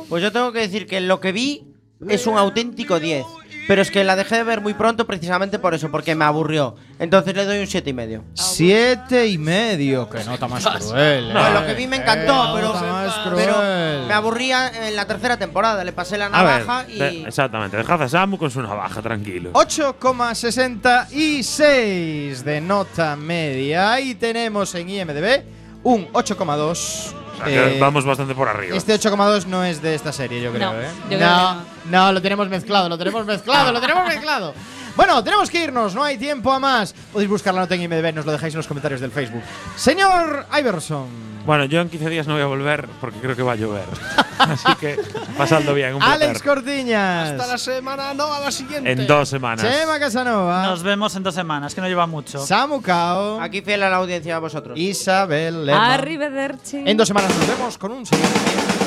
[0.10, 1.64] Pues yo tengo que decir que lo que vi
[2.08, 3.26] es un auténtico 10.
[3.68, 6.76] Pero es que la dejé de ver muy pronto precisamente por eso, porque me aburrió.
[7.00, 8.24] Entonces le doy un siete y medio.
[8.34, 10.10] Siete y medio.
[10.10, 11.30] Qué nota más cruel.
[11.30, 11.34] eh.
[11.34, 14.06] No, lo que vi me encantó, Qué pero, nota más pero cruel.
[14.08, 15.84] me aburría en la tercera temporada.
[15.84, 17.24] Le pasé la A ver, navaja y.
[17.26, 17.78] exactamente.
[17.78, 19.52] Dejad a Samu con su navaja, tranquilo.
[19.54, 24.00] 8,66 de nota media.
[24.02, 25.44] Y tenemos en IMDB
[25.84, 27.14] un 8,2.
[27.42, 28.76] O sea, que Eh, vamos bastante por arriba.
[28.78, 30.88] Este 8,2 no es de esta serie, yo creo, No, ¿eh?
[31.10, 34.54] yo creo no, no, lo tenemos mezclado, lo tenemos mezclado, lo tenemos mezclado.
[34.96, 36.94] Bueno, tenemos que irnos, no hay tiempo a más.
[37.14, 39.42] Podéis buscar la nota en IMDb, nos lo dejáis en los comentarios del Facebook.
[39.76, 41.32] Señor Iverson.
[41.46, 43.86] Bueno, yo en 15 días no voy a volver porque creo que va a llover.
[44.38, 45.00] Así que
[45.38, 45.96] pasadlo bien.
[45.96, 46.04] Un.
[46.04, 47.32] Alex Cortiñas.
[47.32, 48.92] Hasta la semana, no, a la siguiente.
[48.92, 49.66] En dos semanas.
[49.66, 50.64] Chema Casanova.
[50.64, 52.46] Nos vemos en dos semanas, que no lleva mucho.
[52.46, 53.42] Samu Cao.
[53.42, 54.78] Aquí fiel a la audiencia a vosotros.
[54.78, 55.94] Isabel Lema.
[55.94, 56.84] Arrivederci.
[56.86, 58.81] En dos semanas nos vemos con un siguiente.